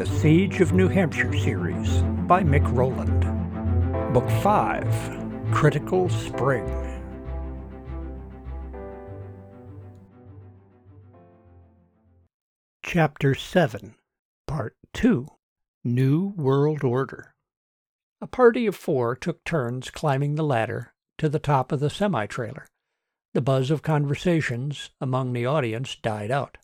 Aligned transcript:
The 0.00 0.06
Siege 0.06 0.62
of 0.62 0.72
New 0.72 0.88
Hampshire 0.88 1.38
series 1.38 1.98
by 2.26 2.42
Mic 2.42 2.62
Roland. 2.68 3.20
Book 4.14 4.26
5 4.42 5.52
Critical 5.52 6.08
Spring. 6.08 6.64
Chapter 12.82 13.34
7 13.34 13.94
Part 14.46 14.74
2 14.94 15.26
New 15.84 16.28
World 16.28 16.82
Order. 16.82 17.34
A 18.22 18.26
party 18.26 18.66
of 18.66 18.74
four 18.74 19.14
took 19.14 19.44
turns 19.44 19.90
climbing 19.90 20.36
the 20.36 20.42
ladder 20.42 20.94
to 21.18 21.28
the 21.28 21.38
top 21.38 21.72
of 21.72 21.80
the 21.80 21.90
semi 21.90 22.24
trailer. 22.24 22.68
The 23.34 23.42
buzz 23.42 23.70
of 23.70 23.82
conversations 23.82 24.92
among 24.98 25.34
the 25.34 25.44
audience 25.44 25.94
died 25.94 26.30
out. 26.30 26.56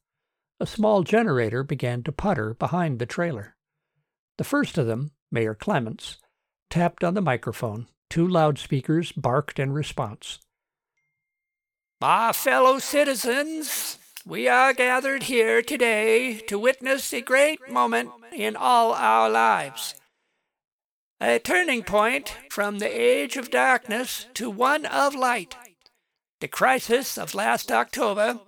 A 0.58 0.66
small 0.66 1.02
generator 1.02 1.62
began 1.62 2.02
to 2.04 2.12
putter 2.12 2.54
behind 2.54 2.98
the 2.98 3.06
trailer. 3.06 3.56
The 4.38 4.44
first 4.44 4.78
of 4.78 4.86
them, 4.86 5.10
Mayor 5.30 5.54
Clements, 5.54 6.16
tapped 6.70 7.04
on 7.04 7.14
the 7.14 7.20
microphone. 7.20 7.88
Two 8.08 8.26
loudspeakers 8.26 9.12
barked 9.12 9.58
in 9.58 9.72
response. 9.72 10.38
My 12.00 12.32
fellow 12.32 12.78
citizens, 12.78 13.98
we 14.24 14.48
are 14.48 14.72
gathered 14.72 15.24
here 15.24 15.60
today 15.60 16.38
to 16.48 16.58
witness 16.58 17.12
a 17.12 17.20
great 17.20 17.70
moment 17.70 18.10
in 18.32 18.56
all 18.56 18.92
our 18.94 19.28
lives. 19.28 19.94
A 21.20 21.38
turning 21.38 21.82
point 21.82 22.36
from 22.50 22.78
the 22.78 22.88
age 22.88 23.36
of 23.36 23.50
darkness 23.50 24.26
to 24.34 24.50
one 24.50 24.86
of 24.86 25.14
light. 25.14 25.56
The 26.40 26.48
crisis 26.48 27.16
of 27.16 27.34
last 27.34 27.72
October 27.72 28.40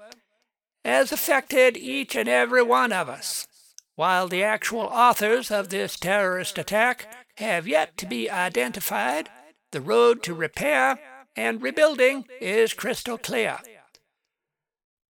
has 0.88 1.12
affected 1.12 1.76
each 1.76 2.16
and 2.16 2.28
every 2.30 2.62
one 2.62 2.92
of 2.92 3.10
us, 3.10 3.46
while 3.94 4.26
the 4.26 4.42
actual 4.42 4.80
authors 4.80 5.50
of 5.50 5.68
this 5.68 5.98
terrorist 5.98 6.56
attack 6.56 7.06
have 7.36 7.68
yet 7.68 7.94
to 7.98 8.06
be 8.06 8.30
identified. 8.30 9.28
The 9.70 9.82
road 9.82 10.22
to 10.22 10.32
repair 10.32 10.98
and 11.36 11.60
rebuilding 11.60 12.24
is 12.40 12.72
crystal 12.72 13.18
clear. 13.18 13.58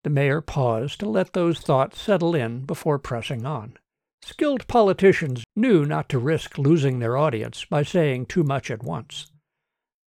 The 0.03 0.09
mayor 0.09 0.41
paused 0.41 0.99
to 1.01 1.09
let 1.09 1.33
those 1.33 1.59
thoughts 1.59 2.01
settle 2.01 2.33
in 2.33 2.61
before 2.61 2.97
pressing 2.97 3.45
on. 3.45 3.77
Skilled 4.23 4.67
politicians 4.67 5.43
knew 5.55 5.85
not 5.85 6.09
to 6.09 6.17
risk 6.17 6.57
losing 6.57 6.97
their 6.97 7.15
audience 7.15 7.65
by 7.65 7.83
saying 7.83 8.25
too 8.25 8.43
much 8.43 8.71
at 8.71 8.81
once. 8.81 9.27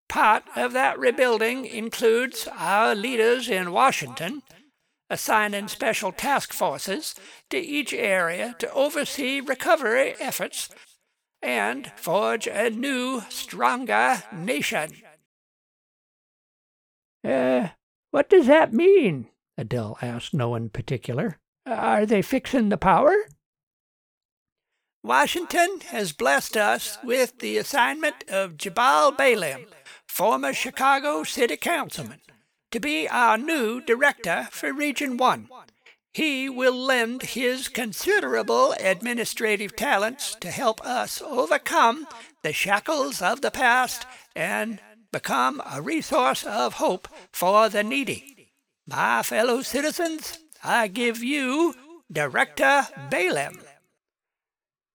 Part 0.09 0.45
of 0.55 0.73
that 0.73 0.97
rebuilding 0.97 1.65
includes 1.65 2.47
our 2.57 2.95
leaders 2.95 3.47
in 3.47 3.71
Washington 3.71 4.41
assigning 5.09 5.67
special 5.67 6.11
task 6.11 6.53
forces 6.53 7.15
to 7.49 7.57
each 7.57 7.93
area 7.93 8.55
to 8.59 8.71
oversee 8.73 9.39
recovery 9.39 10.15
efforts 10.19 10.69
and 11.41 11.91
forge 11.95 12.47
a 12.47 12.69
new, 12.69 13.21
stronger 13.29 14.23
nation. 14.33 14.91
Uh, 17.23 17.69
what 18.11 18.29
does 18.29 18.47
that 18.47 18.73
mean? 18.73 19.27
Adele 19.57 19.97
asked 20.01 20.33
no 20.33 20.49
one 20.49 20.69
particular. 20.69 21.37
Are 21.65 22.05
they 22.05 22.21
fixing 22.21 22.69
the 22.69 22.77
power? 22.77 23.15
Washington 25.03 25.79
has 25.91 26.11
blessed 26.11 26.57
us 26.57 26.97
with 27.03 27.39
the 27.39 27.57
assignment 27.57 28.23
of 28.29 28.57
Jamal 28.57 29.13
Baylem 29.13 29.65
former 30.09 30.51
Chicago 30.51 31.23
City 31.23 31.55
Councilman, 31.55 32.19
to 32.71 32.79
be 32.79 33.07
our 33.07 33.37
new 33.37 33.81
director 33.81 34.47
for 34.51 34.71
Region 34.71 35.17
1. 35.17 35.49
He 36.13 36.49
will 36.49 36.75
lend 36.75 37.21
his 37.21 37.67
considerable 37.67 38.73
administrative 38.79 39.75
talents 39.75 40.35
to 40.41 40.51
help 40.51 40.85
us 40.85 41.21
overcome 41.21 42.07
the 42.41 42.53
shackles 42.53 43.21
of 43.21 43.41
the 43.41 43.51
past 43.51 44.05
and 44.35 44.79
become 45.11 45.61
a 45.71 45.81
resource 45.81 46.43
of 46.43 46.75
hope 46.75 47.07
for 47.31 47.69
the 47.69 47.83
needy. 47.83 48.51
My 48.87 49.23
fellow 49.23 49.61
citizens, 49.61 50.39
I 50.63 50.87
give 50.87 51.23
you 51.23 51.75
Director 52.11 52.87
Baylem. 53.11 53.61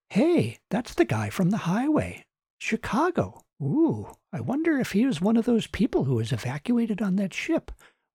Hey, 0.09 0.59
that's 0.71 0.95
the 0.95 1.05
guy 1.05 1.31
from 1.31 1.51
the 1.51 1.59
highway. 1.59 2.25
Chicago. 2.59 3.43
Ooh, 3.63 4.09
I 4.35 4.41
wonder 4.41 4.81
if 4.81 4.91
he 4.91 5.07
was 5.07 5.21
one 5.21 5.37
of 5.37 5.45
those 5.45 5.69
people 5.69 6.05
who 6.05 6.17
was 6.17 6.33
evacuated 6.33 7.01
on 7.01 7.15
that 7.17 7.33
ship. 7.33 7.71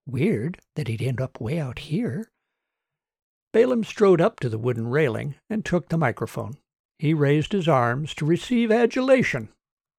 Weird 0.05 0.59
that 0.75 0.89
he'd 0.89 1.01
end 1.01 1.21
up 1.21 1.39
way 1.39 1.61
out 1.61 1.79
here. 1.79 2.29
Baylem 3.53 3.85
strode 3.85 4.19
up 4.19 4.41
to 4.41 4.49
the 4.49 4.57
wooden 4.57 4.89
railing 4.89 5.35
and 5.49 5.63
took 5.63 5.87
the 5.87 5.97
microphone. 5.97 6.57
He 6.97 7.13
raised 7.13 7.53
his 7.53 7.69
arms 7.69 8.13
to 8.15 8.25
receive 8.25 8.69
adulation. 8.69 9.47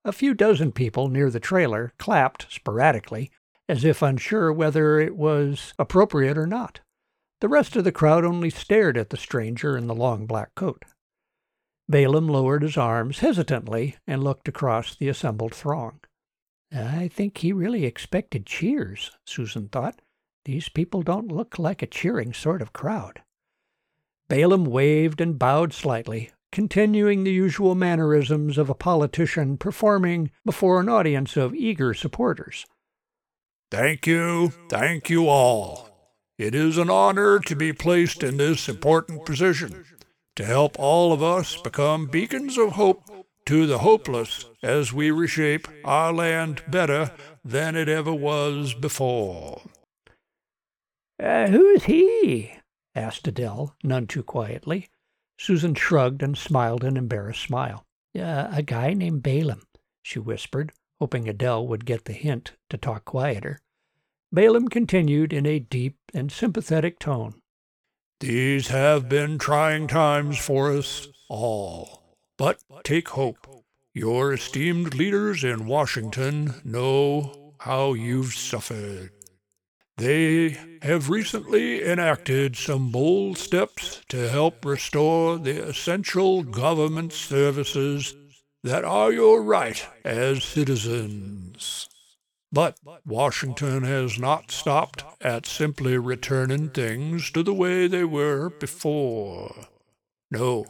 A 0.04 0.12
few 0.12 0.34
dozen 0.34 0.72
people 0.72 1.08
near 1.08 1.30
the 1.30 1.40
trailer 1.40 1.94
clapped 1.98 2.52
sporadically, 2.52 3.30
as 3.66 3.82
if 3.82 4.02
unsure 4.02 4.52
whether 4.52 5.00
it 5.00 5.16
was 5.16 5.72
appropriate 5.78 6.36
or 6.36 6.46
not. 6.46 6.80
The 7.40 7.48
rest 7.48 7.76
of 7.76 7.84
the 7.84 7.92
crowd 7.92 8.26
only 8.26 8.50
stared 8.50 8.98
at 8.98 9.08
the 9.08 9.16
stranger 9.16 9.74
in 9.74 9.86
the 9.86 9.94
long 9.94 10.26
black 10.26 10.54
coat. 10.54 10.84
Baylem 11.90 12.28
lowered 12.28 12.62
his 12.62 12.76
arms 12.76 13.20
hesitantly 13.20 13.96
and 14.06 14.22
looked 14.22 14.48
across 14.48 14.94
the 14.94 15.08
assembled 15.08 15.54
throng. 15.54 16.00
I 16.72 17.08
think 17.08 17.38
he 17.38 17.52
really 17.52 17.84
expected 17.84 18.46
cheers, 18.46 19.10
Susan 19.24 19.68
thought. 19.68 20.00
These 20.44 20.68
people 20.68 21.02
don't 21.02 21.32
look 21.32 21.58
like 21.58 21.82
a 21.82 21.86
cheering 21.86 22.32
sort 22.32 22.62
of 22.62 22.72
crowd. 22.72 23.22
Baylem 24.30 24.68
waved 24.68 25.20
and 25.20 25.38
bowed 25.38 25.72
slightly, 25.72 26.30
continuing 26.52 27.24
the 27.24 27.32
usual 27.32 27.74
mannerisms 27.74 28.56
of 28.56 28.70
a 28.70 28.74
politician 28.74 29.56
performing 29.56 30.30
before 30.44 30.80
an 30.80 30.88
audience 30.88 31.36
of 31.36 31.54
eager 31.54 31.92
supporters. 31.92 32.64
Thank 33.70 34.06
you, 34.06 34.48
thank 34.68 35.10
you 35.10 35.28
all. 35.28 35.88
It 36.38 36.54
is 36.54 36.78
an 36.78 36.88
honor 36.88 37.38
to 37.40 37.54
be 37.54 37.72
placed 37.72 38.22
in 38.22 38.36
this 38.36 38.68
important 38.68 39.26
position 39.26 39.84
to 40.36 40.44
help 40.44 40.78
all 40.78 41.12
of 41.12 41.22
us 41.22 41.60
become 41.60 42.06
beacons 42.06 42.56
of 42.56 42.72
hope 42.72 43.19
to 43.50 43.66
the 43.66 43.78
hopeless 43.78 44.44
as 44.62 44.92
we 44.92 45.10
reshape 45.10 45.66
our 45.84 46.12
land 46.12 46.62
better 46.68 47.10
than 47.44 47.74
it 47.74 47.88
ever 47.88 48.14
was 48.14 48.74
before. 48.74 49.62
Uh, 51.20 51.48
who's 51.48 51.82
he? 51.82 52.54
asked 52.94 53.26
Adele, 53.26 53.74
none 53.82 54.06
too 54.06 54.22
quietly. 54.22 54.86
Susan 55.36 55.74
shrugged 55.74 56.22
and 56.22 56.38
smiled 56.38 56.84
an 56.84 56.96
embarrassed 56.96 57.42
smile. 57.42 57.84
Uh, 58.16 58.46
a 58.52 58.62
guy 58.62 58.94
named 58.94 59.24
Baylem, 59.24 59.62
she 60.00 60.20
whispered, 60.20 60.70
hoping 61.00 61.28
Adele 61.28 61.66
would 61.66 61.84
get 61.84 62.04
the 62.04 62.12
hint 62.12 62.52
to 62.68 62.78
talk 62.78 63.04
quieter. 63.04 63.58
Baylem 64.32 64.70
continued 64.70 65.32
in 65.32 65.44
a 65.44 65.58
deep 65.58 65.96
and 66.14 66.30
sympathetic 66.30 67.00
tone. 67.00 67.34
These 68.20 68.68
have 68.68 69.08
been 69.08 69.38
trying 69.38 69.88
times 69.88 70.38
for 70.38 70.70
us 70.70 71.08
all. 71.28 71.99
But 72.40 72.62
take 72.84 73.10
hope. 73.10 73.46
Your 73.92 74.32
esteemed 74.32 74.94
leaders 74.94 75.44
in 75.44 75.66
Washington 75.66 76.54
know 76.64 77.52
how 77.58 77.92
you've 77.92 78.32
suffered. 78.32 79.10
They 79.98 80.56
have 80.80 81.10
recently 81.10 81.84
enacted 81.84 82.56
some 82.56 82.90
bold 82.90 83.36
steps 83.36 84.00
to 84.08 84.30
help 84.30 84.64
restore 84.64 85.36
the 85.36 85.68
essential 85.68 86.42
government 86.42 87.12
services 87.12 88.14
that 88.64 88.86
are 88.86 89.12
your 89.12 89.42
right 89.42 89.86
as 90.02 90.42
citizens. 90.42 91.90
But 92.50 92.78
Washington 93.04 93.82
has 93.82 94.18
not 94.18 94.50
stopped 94.50 95.04
at 95.20 95.44
simply 95.44 95.98
returning 95.98 96.70
things 96.70 97.30
to 97.32 97.42
the 97.42 97.52
way 97.52 97.86
they 97.86 98.04
were 98.04 98.48
before. 98.48 99.66
No, 100.30 100.64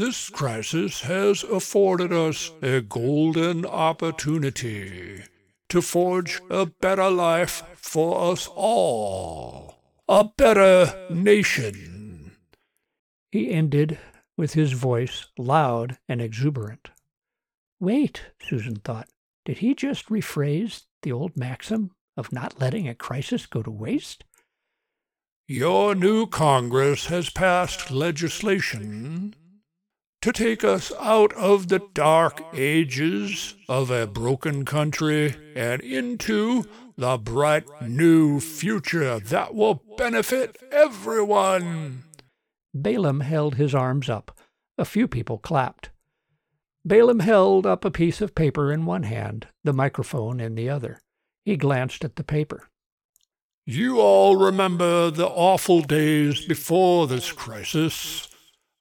this 0.00 0.30
crisis 0.30 1.02
has 1.02 1.44
afforded 1.44 2.10
us 2.10 2.52
a 2.62 2.80
golden 2.80 3.66
opportunity 3.66 5.22
to 5.68 5.82
forge 5.82 6.40
a 6.48 6.64
better 6.64 7.10
life 7.10 7.62
for 7.76 8.32
us 8.32 8.48
all, 8.54 9.74
a 10.08 10.24
better 10.38 11.06
nation. 11.10 12.32
He 13.30 13.50
ended 13.50 13.98
with 14.38 14.54
his 14.54 14.72
voice 14.72 15.26
loud 15.36 15.98
and 16.08 16.22
exuberant. 16.22 16.88
Wait, 17.78 18.22
Susan 18.42 18.76
thought. 18.76 19.10
Did 19.44 19.58
he 19.58 19.74
just 19.74 20.06
rephrase 20.06 20.84
the 21.02 21.12
old 21.12 21.36
maxim 21.36 21.90
of 22.16 22.32
not 22.32 22.58
letting 22.58 22.88
a 22.88 22.94
crisis 22.94 23.44
go 23.44 23.62
to 23.62 23.70
waste? 23.70 24.24
Your 25.46 25.94
new 25.94 26.26
Congress 26.26 27.08
has 27.08 27.28
passed 27.28 27.90
legislation 27.90 29.34
to 30.22 30.32
take 30.32 30.62
us 30.62 30.92
out 31.00 31.32
of 31.32 31.68
the 31.68 31.80
dark 31.94 32.42
ages 32.52 33.54
of 33.68 33.90
a 33.90 34.06
broken 34.06 34.64
country 34.64 35.34
and 35.56 35.80
into 35.80 36.64
the 36.96 37.16
bright 37.16 37.64
new 37.80 38.38
future 38.38 39.18
that 39.18 39.54
will 39.54 39.82
benefit 39.96 40.58
everyone. 40.70 42.04
Baylem 42.76 43.22
held 43.22 43.54
his 43.54 43.74
arms 43.74 44.10
up, 44.10 44.36
A 44.76 44.84
few 44.84 45.08
people 45.08 45.38
clapped. 45.38 45.90
Baylem 46.86 47.20
held 47.22 47.66
up 47.66 47.84
a 47.84 47.90
piece 47.90 48.20
of 48.20 48.34
paper 48.34 48.72
in 48.72 48.86
one 48.86 49.02
hand, 49.02 49.48
the 49.64 49.72
microphone 49.72 50.40
in 50.40 50.54
the 50.54 50.68
other. 50.68 51.00
He 51.44 51.56
glanced 51.56 52.04
at 52.04 52.16
the 52.16 52.24
paper. 52.24 52.68
You 53.66 54.00
all 54.00 54.36
remember 54.36 55.10
the 55.10 55.26
awful 55.26 55.82
days 55.82 56.44
before 56.44 57.06
this 57.06 57.32
crisis. 57.32 58.29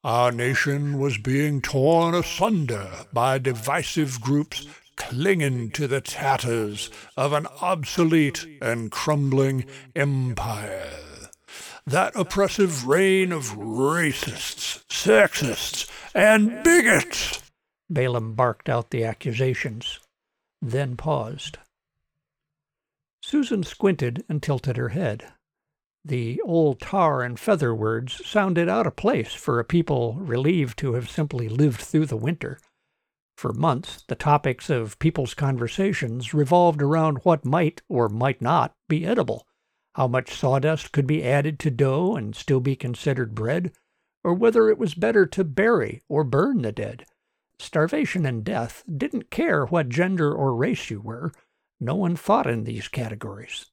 Our 0.04 0.32
nation 0.32 0.98
was 0.98 1.18
being 1.18 1.62
torn 1.62 2.16
asunder 2.16 2.90
by 3.12 3.38
divisive 3.38 4.22
groups 4.22 4.66
clinging 4.96 5.72
to 5.72 5.88
the 5.88 6.00
tatters 6.00 6.90
of 7.18 7.34
an 7.34 7.48
obsolete 7.62 8.46
and 8.62 8.92
crumbling 8.92 9.66
empire. 9.98 10.90
That 11.86 12.16
oppressive 12.16 12.88
reign 12.88 13.34
of 13.34 13.58
racists, 13.58 14.86
sexists, 14.88 15.90
and 16.16 16.64
bigots. 16.64 17.42
Baylem 17.92 18.38
barked 18.38 18.70
out 18.70 18.92
the 18.92 19.04
accusations, 19.04 20.00
then 20.62 20.96
paused. 20.96 21.58
Susan 23.22 23.64
squinted 23.64 24.24
and 24.30 24.42
tilted 24.42 24.78
her 24.78 24.90
head. 24.90 25.34
The 26.06 26.42
old 26.42 26.80
tar 26.80 27.22
and 27.22 27.40
feather 27.40 27.76
words 27.76 28.26
sounded 28.26 28.70
out 28.70 28.88
of 28.88 28.96
place 28.96 29.34
for 29.34 29.60
a 29.60 29.66
people 29.66 30.16
relieved 30.16 30.80
to 30.80 30.94
have 30.94 31.10
simply 31.10 31.50
lived 31.50 31.82
through 31.82 32.06
the 32.06 32.18
winter. 32.18 32.58
For 33.38 33.54
months, 33.54 34.04
the 34.08 34.16
topics 34.16 34.70
of 34.70 35.00
people's 35.00 35.34
conversations 35.34 36.34
revolved 36.34 36.82
around 36.82 37.20
what 37.20 37.46
might 37.46 37.82
or 37.88 38.10
might 38.10 38.42
not 38.42 38.76
be 38.88 39.06
edible, 39.06 39.46
how 39.96 40.08
much 40.08 40.34
sawdust 40.36 40.92
could 40.92 41.08
be 41.08 41.24
added 41.24 41.60
to 41.60 41.72
dough 41.72 42.16
and 42.16 42.36
still 42.36 42.60
be 42.60 42.76
considered 42.76 43.36
bread, 43.36 43.74
or 44.24 44.34
whether 44.34 44.70
it 44.70 44.78
was 44.78 44.94
better 44.94 45.26
to 45.26 45.44
bury 45.44 46.02
or 46.08 46.24
burn 46.24 46.62
the 46.62 46.72
dead. 46.72 47.06
Starvation 47.60 48.26
and 48.26 48.44
death 48.44 48.84
didn't 48.94 49.30
care 49.30 49.66
what 49.66 49.90
gender 49.90 50.34
or 50.34 50.56
race 50.56 50.90
you 50.90 51.02
were. 51.02 51.32
No 51.80 51.96
one 51.96 52.16
thought 52.16 52.48
in 52.48 52.64
these 52.64 52.88
categories. 52.88 53.66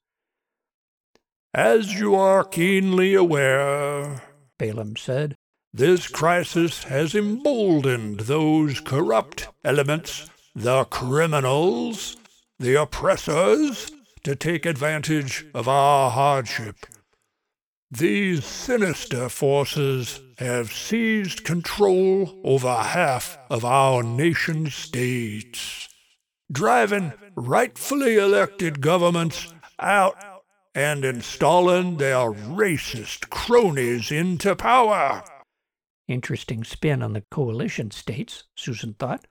As 1.56 1.98
you 1.98 2.14
are 2.14 2.44
keenly 2.44 3.14
aware, 3.14 4.20
Baylem 4.58 4.98
said, 4.98 5.34
this 5.72 6.06
crisis 6.06 6.84
has 6.84 7.14
emboldened 7.14 8.20
those 8.20 8.78
corrupt 8.80 9.48
elements, 9.64 10.28
the 10.54 10.84
criminals, 10.84 12.18
the 12.58 12.74
oppressors, 12.74 13.90
to 14.22 14.36
take 14.36 14.66
advantage 14.66 15.46
of 15.54 15.66
our 15.66 16.10
hardship. 16.10 16.76
These 17.90 18.44
sinister 18.44 19.30
forces 19.30 20.20
have 20.36 20.70
seized 20.70 21.44
control 21.44 22.38
over 22.44 22.74
half 22.74 23.38
of 23.48 23.64
our 23.64 24.02
nation 24.02 24.68
states, 24.68 25.88
driving 26.52 27.14
rightfully 27.34 28.18
elected 28.18 28.82
governments 28.82 29.54
out 29.78 30.35
and 30.76 31.06
installing 31.06 31.96
their 31.96 32.30
racist 32.30 33.30
cronies 33.30 34.12
into 34.12 34.54
power. 34.54 35.24
Interesting 36.06 36.64
spin 36.64 37.02
on 37.02 37.14
the 37.14 37.24
coalition 37.30 37.90
states, 37.90 38.44
Susan 38.56 38.92
thought. 38.92 39.26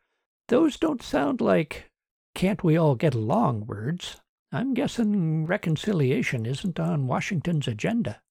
Those 0.47 0.77
don't 0.77 1.03
sound 1.03 1.41
like 1.41 1.91
can't 2.33 2.63
we 2.63 2.75
all 2.75 2.95
get 2.95 3.13
along 3.13 3.67
words. 3.67 4.19
I'm 4.51 4.73
guessing 4.73 5.45
reconciliation 5.45 6.47
isn't 6.47 6.79
on 6.79 7.07
Washington's 7.07 7.67
agenda. 7.67 8.21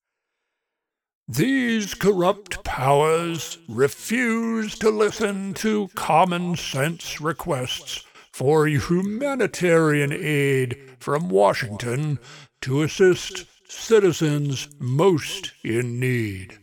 These 1.29 1.95
corrupt 1.95 2.65
powers 2.65 3.59
refuse 3.69 4.77
to 4.81 4.91
listen 4.91 5.55
to 5.55 5.89
common 5.95 6.57
sense 6.57 7.21
requests 7.21 8.05
for 8.33 8.67
humanitarian 8.67 10.13
aid 10.13 10.97
from 10.99 11.29
Washington 11.29 12.19
to 12.65 12.81
assist 12.83 13.45
citizens 13.69 14.69
most 14.79 15.53
in 15.63 16.01
need. 16.01 16.57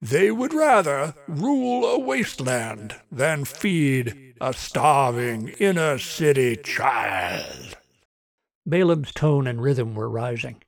They 0.00 0.30
would 0.30 0.54
rather 0.54 1.14
rule 1.28 1.84
a 1.84 1.98
wasteland 1.98 2.96
than 3.12 3.44
feed 3.44 4.36
a 4.40 4.54
starving 4.54 5.48
inner 5.58 5.98
city 5.98 6.56
child. 6.56 7.76
Baylem's 8.66 9.12
tone 9.12 9.46
and 9.46 9.60
rhythm 9.60 9.94
were 9.94 10.08
rising. 10.08 10.62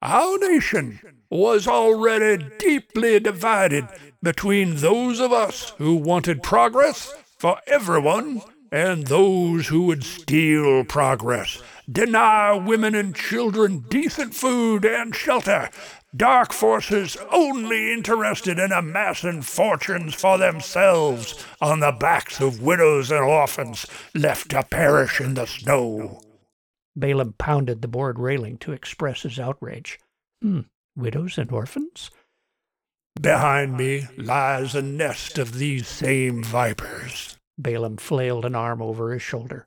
Our 0.00 0.38
nation 0.38 1.00
was 1.28 1.68
already 1.68 2.42
deeply 2.58 3.20
divided 3.20 3.86
between 4.22 4.76
those 4.76 5.20
of 5.20 5.30
us 5.30 5.74
who 5.76 5.94
wanted 5.94 6.42
progress 6.42 7.12
for 7.38 7.58
everyone 7.66 8.40
and 8.72 9.06
those 9.06 9.68
who 9.68 9.82
would 9.82 10.02
steal 10.02 10.82
progress, 10.84 11.62
deny 11.90 12.54
women 12.54 12.96
and 12.96 13.14
children 13.14 13.84
decent 13.88 14.34
food 14.34 14.84
and 14.84 15.14
shelter, 15.14 15.70
Dark 16.14 16.52
forces 16.52 17.16
only 17.30 17.90
interested 17.90 18.58
in 18.58 18.70
amassing 18.70 19.40
fortunes 19.40 20.14
for 20.14 20.36
themselves 20.36 21.42
on 21.58 21.80
the 21.80 21.92
backs 21.92 22.38
of 22.38 22.60
widows 22.60 23.10
and 23.10 23.24
orphans 23.24 23.86
left 24.14 24.50
to 24.50 24.62
perish 24.62 25.22
in 25.22 25.34
the 25.34 25.46
snow. 25.46 26.20
Baylem 26.98 27.38
pounded 27.38 27.80
the 27.80 27.88
board 27.88 28.18
railing 28.18 28.58
to 28.58 28.72
express 28.72 29.22
his 29.22 29.38
outrage. 29.38 29.98
Hmm, 30.42 30.60
widows 30.94 31.38
and 31.38 31.50
orphans? 31.50 32.10
Behind 33.18 33.78
me 33.78 34.06
lies 34.18 34.74
a 34.74 34.82
nest 34.82 35.38
of 35.38 35.54
these 35.54 35.88
same 35.88 36.44
vipers. 36.44 37.38
Baylem 37.62 37.98
flailed 37.98 38.44
an 38.44 38.54
arm 38.54 38.82
over 38.82 39.12
his 39.12 39.22
shoulder. 39.22 39.66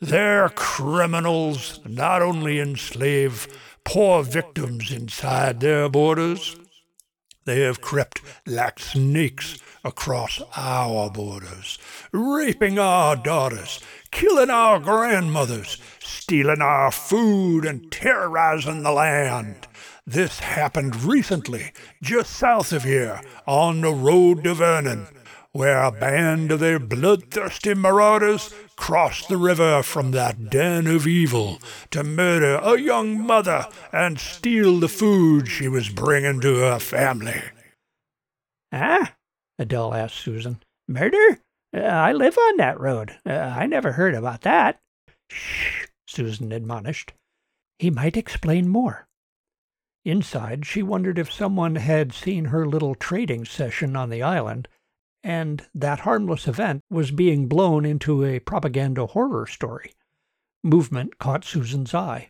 They're 0.00 0.48
criminals 0.48 1.80
not 1.84 2.22
only 2.22 2.58
enslave 2.58 3.46
poor 3.84 4.22
victims 4.22 4.90
inside 4.90 5.60
their 5.60 5.88
borders. 5.88 6.56
They 7.44 7.60
have 7.60 7.80
crept 7.80 8.22
like 8.46 8.78
snakes 8.78 9.58
across 9.84 10.40
our 10.56 11.10
borders, 11.10 11.78
raping 12.12 12.78
our 12.78 13.16
daughters, 13.16 13.80
killing 14.10 14.50
our 14.50 14.78
grandmothers, 14.78 15.78
stealing 16.00 16.60
our 16.60 16.90
food, 16.90 17.64
and 17.64 17.90
terrorizing 17.90 18.82
the 18.82 18.92
land. 18.92 19.66
This 20.06 20.40
happened 20.40 21.02
recently, 21.02 21.72
just 22.02 22.32
south 22.32 22.72
of 22.72 22.84
here, 22.84 23.20
on 23.46 23.80
the 23.80 23.92
road 23.92 24.44
to 24.44 24.54
Vernon, 24.54 25.06
where 25.52 25.82
a 25.82 25.90
band 25.90 26.52
of 26.52 26.60
their 26.60 26.78
bloodthirsty 26.78 27.74
marauders 27.74 28.54
crossed 28.76 29.28
the 29.28 29.36
river 29.36 29.82
from 29.82 30.12
that 30.12 30.48
den 30.48 30.86
of 30.86 31.06
evil 31.06 31.58
to 31.90 32.04
murder 32.04 32.60
a 32.62 32.78
young 32.78 33.20
mother 33.20 33.66
and 33.92 34.20
steal 34.20 34.78
the 34.78 34.88
food 34.88 35.48
she 35.48 35.66
was 35.66 35.88
bringing 35.88 36.40
to 36.40 36.56
her 36.56 36.78
family. 36.78 37.42
Ah? 38.72 39.14
Adele 39.58 39.94
asked 39.94 40.16
Susan. 40.16 40.62
Murder? 40.86 41.40
Uh, 41.76 41.80
I 41.80 42.12
live 42.12 42.38
on 42.38 42.56
that 42.56 42.80
road. 42.80 43.16
Uh, 43.26 43.32
I 43.32 43.66
never 43.66 43.92
heard 43.92 44.14
about 44.14 44.42
that. 44.42 44.78
Shh, 45.30 45.86
Susan 46.06 46.52
admonished. 46.52 47.12
He 47.78 47.90
might 47.90 48.16
explain 48.16 48.68
more. 48.68 49.06
Inside, 50.04 50.64
she 50.64 50.82
wondered 50.82 51.18
if 51.18 51.32
someone 51.32 51.76
had 51.76 52.12
seen 52.12 52.46
her 52.46 52.66
little 52.66 52.94
trading 52.94 53.44
session 53.44 53.96
on 53.96 54.10
the 54.10 54.22
island 54.22 54.66
and 55.22 55.66
that 55.74 56.00
harmless 56.00 56.48
event 56.48 56.82
was 56.90 57.10
being 57.10 57.46
blown 57.46 57.84
into 57.84 58.24
a 58.24 58.38
propaganda 58.40 59.06
horror 59.06 59.46
story. 59.46 59.92
Movement 60.62 61.18
caught 61.18 61.44
Susan's 61.44 61.94
eye. 61.94 62.28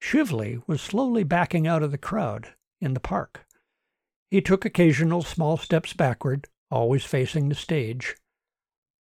Shively 0.00 0.62
was 0.66 0.80
slowly 0.80 1.24
backing 1.24 1.66
out 1.66 1.82
of 1.82 1.90
the 1.90 1.98
crowd 1.98 2.54
in 2.80 2.94
the 2.94 3.00
park. 3.00 3.46
He 4.30 4.40
took 4.40 4.64
occasional 4.64 5.22
small 5.22 5.56
steps 5.56 5.92
backward, 5.92 6.48
always 6.70 7.04
facing 7.04 7.48
the 7.48 7.54
stage. 7.54 8.16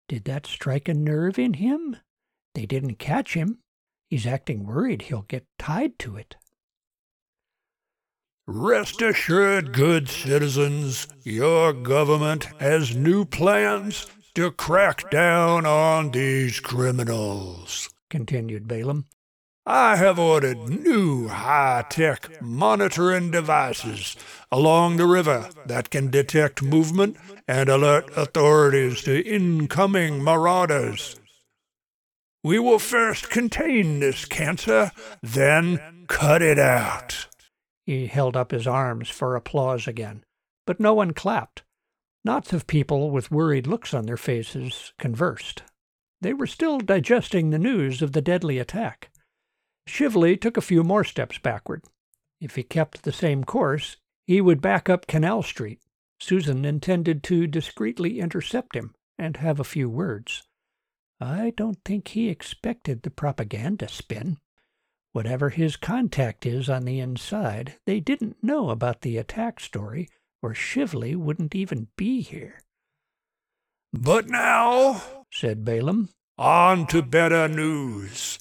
Did 0.07 0.25
that 0.25 0.46
strike 0.46 0.88
a 0.88 0.93
nerve 0.93 1.38
in 1.38 1.55
him? 1.55 1.98
They 2.55 2.65
didn't 2.65 2.96
catch 2.96 3.34
him. 3.34 3.60
He's 4.10 4.25
acting 4.25 4.65
worried 4.65 5.03
he'll 5.03 5.24
get 5.24 5.46
tied 5.60 6.00
to 6.00 6.15
it. 6.15 6.38
Rest 8.49 9.01
assured, 9.01 9.73
good 9.73 10.07
citizens, 10.07 11.05
your 11.23 11.73
government 11.73 12.45
has 12.61 12.95
new 12.95 13.25
plans 13.25 14.07
to 14.35 14.51
crack 14.51 15.11
down 15.11 15.65
on 15.65 16.11
these 16.11 16.61
criminals, 16.61 17.89
continued 18.09 18.65
Baylem. 18.65 19.03
I 19.65 19.97
have 19.97 20.17
ordered 20.17 20.69
new 20.69 21.27
high 21.27 21.83
tech 21.89 22.41
monitoring 22.41 23.31
devices 23.31 24.15
along 24.49 24.95
the 24.95 25.07
river 25.07 25.49
that 25.65 25.89
can 25.89 26.09
detect 26.09 26.63
movement 26.63 27.17
and 27.49 27.67
alert 27.67 28.09
authorities 28.15 29.01
to 29.01 29.27
incoming 29.27 30.23
marauders. 30.23 31.19
We 32.45 32.59
will 32.59 32.79
first 32.79 33.29
contain 33.29 33.99
this 33.99 34.23
cancer, 34.23 34.93
then 35.21 36.05
cut 36.07 36.41
it 36.41 36.57
out. 36.57 37.27
He 37.88 38.08
held 38.08 38.36
up 38.36 38.51
his 38.51 38.67
arms 38.67 39.08
for 39.08 39.38
applause 39.38 39.88
again, 39.88 40.25
but 40.65 40.77
no 40.77 40.94
one 40.94 41.13
clapped. 41.13 41.63
Knots 42.25 42.51
of 42.51 42.67
people 42.67 43.12
with 43.12 43.32
worried 43.32 43.65
looks 43.65 43.94
on 43.94 44.06
their 44.06 44.17
faces 44.17 44.91
conversed. 45.00 45.63
They 46.20 46.34
were 46.34 46.48
still 46.48 46.79
digesting 46.79 47.50
the 47.50 47.58
news 47.58 48.01
of 48.01 48.12
the 48.12 48.22
deadly 48.22 48.60
attack. 48.60 49.10
Shively 49.88 50.36
took 50.36 50.58
a 50.58 50.62
few 50.62 50.84
more 50.84 51.06
steps 51.06 51.38
backward. 51.38 51.86
If 52.41 52.56
he 52.56 52.63
kept 52.63 53.03
the 53.03 53.13
same 53.13 53.46
course, 53.46 53.96
he 54.25 54.41
would 54.41 54.60
back 54.60 54.89
up 54.89 55.08
Canal 55.08 55.41
Street. 55.41 55.79
Susan 56.20 56.65
intended 56.65 57.24
to 57.24 57.48
discreetly 57.48 58.20
intercept 58.20 58.75
him 58.75 58.96
and 59.17 59.38
have 59.38 59.62
a 59.62 59.63
few 59.63 59.89
words. 59.89 60.44
I 61.22 61.53
don't 61.56 61.79
think 61.86 62.10
he 62.10 62.27
expected 62.27 63.03
the 63.03 63.12
propaganda 63.12 63.88
spin. 63.88 64.39
Whatever 65.17 65.50
his 65.50 65.77
contact 65.77 66.45
is 66.45 66.69
on 66.69 66.86
the 66.86 67.00
inside, 67.00 67.77
they 67.88 68.00
didn't 68.00 68.43
know 68.43 68.69
about 68.69 69.01
the 69.01 69.17
attack 69.17 69.59
story, 69.59 70.07
or 70.43 70.53
Shively 70.53 71.15
wouldn't 71.15 71.55
even 71.55 71.88
be 71.97 72.21
here. 72.21 72.59
But 73.91 74.29
now, 74.29 75.01
said 75.31 75.65
Baylem, 75.65 76.09
on 76.38 76.86
to 76.89 77.01
better 77.01 77.47
news. 77.47 78.38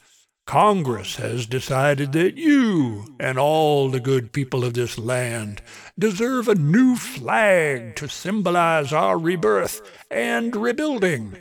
Congress 0.46 1.16
has 1.16 1.46
decided 1.46 2.12
that 2.12 2.36
you 2.36 3.16
and 3.18 3.38
all 3.38 3.88
the 3.88 3.98
good 3.98 4.34
people 4.34 4.62
of 4.62 4.74
this 4.74 4.98
land 4.98 5.62
deserve 5.98 6.46
a 6.46 6.54
new 6.54 6.94
flag 6.94 7.96
to 7.96 8.06
symbolize 8.06 8.92
our 8.92 9.16
rebirth 9.16 9.80
and 10.10 10.54
rebuilding. 10.54 11.38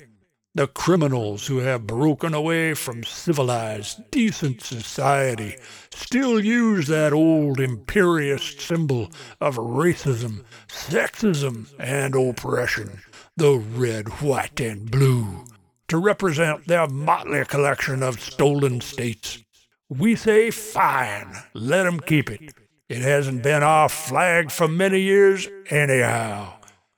The 0.55 0.67
criminals 0.67 1.47
who 1.47 1.57
have 1.57 1.85
broken 1.85 2.33
away 2.33 2.75
from 2.75 3.03
civilized, 3.03 4.09
decent 4.09 4.61
society 4.61 5.57
still 5.93 6.39
use 6.43 6.87
that 6.87 7.11
old 7.11 7.59
imperious 7.59 8.55
symbol 8.57 9.11
of 9.41 9.57
racism, 9.57 10.45
sexism, 10.69 11.67
and 11.77 12.15
oppression, 12.15 13.01
the 13.35 13.57
red, 13.57 14.21
white, 14.21 14.61
and 14.61 14.89
blue 14.89 15.43
to 15.89 15.97
represent 15.97 16.67
their 16.67 16.87
motley 16.87 17.43
collection 17.43 18.01
of 18.01 18.21
stolen 18.21 18.79
states. 18.79 19.43
We 19.89 20.15
say, 20.15 20.51
fine, 20.51 21.35
let 21.53 21.85
'em 21.85 21.99
keep 21.99 22.31
it. 22.31 22.53
It 22.87 23.01
hasn't 23.01 23.43
been 23.43 23.61
our 23.61 23.89
flag 23.89 24.51
for 24.51 24.69
many 24.69 25.01
years, 25.01 25.49
anyhow. 25.69 26.53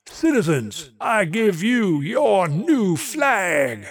Citizens, 0.09 0.91
I 0.99 1.25
give 1.25 1.61
you 1.61 2.01
your 2.01 2.47
new 2.47 2.95
flag. 2.95 3.85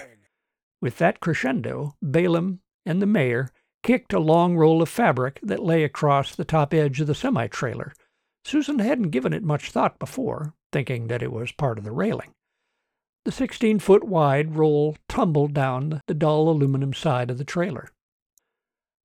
With 0.81 0.97
that 0.97 1.19
crescendo, 1.19 1.95
Baylem 2.03 2.59
and 2.85 3.01
the 3.01 3.05
mayor 3.05 3.49
kicked 3.81 4.11
a 4.11 4.19
long 4.19 4.57
roll 4.57 4.81
of 4.81 4.89
fabric 4.89 5.39
that 5.41 5.63
lay 5.63 5.83
across 5.83 6.35
the 6.35 6.43
top 6.43 6.73
edge 6.73 6.99
of 6.99 7.07
the 7.07 7.15
semi 7.15 7.47
trailer. 7.47 7.93
Susan 8.43 8.79
hadn't 8.79 9.11
given 9.11 9.31
it 9.31 9.43
much 9.43 9.71
thought 9.71 9.99
before, 9.99 10.53
thinking 10.71 11.07
that 11.07 11.23
it 11.23 11.31
was 11.31 11.51
part 11.53 11.77
of 11.77 11.85
the 11.85 11.91
railing. 11.91 12.33
The 13.23 13.31
16 13.31 13.79
foot 13.79 14.03
wide 14.03 14.55
roll 14.55 14.97
tumbled 15.07 15.53
down 15.53 16.01
the 16.07 16.13
dull 16.13 16.49
aluminum 16.49 16.93
side 16.93 17.31
of 17.31 17.37
the 17.37 17.45
trailer. 17.45 17.89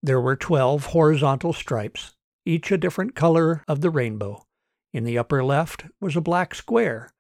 There 0.03 0.21
were 0.21 0.37
12 0.37 0.87
horizontal 0.87 1.53
stripes, 1.53 2.15
each 2.45 2.73
a 2.73 2.79
different 2.79 3.15
color 3.15 3.63
of 3.69 3.81
the 3.81 3.91
rainbow. 3.91 4.45
In 4.93 5.05
the 5.05 5.17
upper 5.17 5.43
left 5.43 5.87
was 6.01 6.17
a 6.17 6.21
black 6.21 6.55
square, 6.55 7.11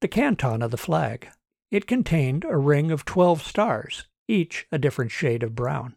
the 0.00 0.08
canton 0.08 0.60
of 0.60 0.70
the 0.70 0.76
flag. 0.76 1.28
It 1.70 1.86
contained 1.86 2.44
a 2.44 2.58
ring 2.58 2.90
of 2.90 3.04
12 3.04 3.42
stars, 3.42 4.06
each 4.28 4.66
a 4.70 4.78
different 4.78 5.10
shade 5.10 5.42
of 5.42 5.54
brown. 5.54 5.96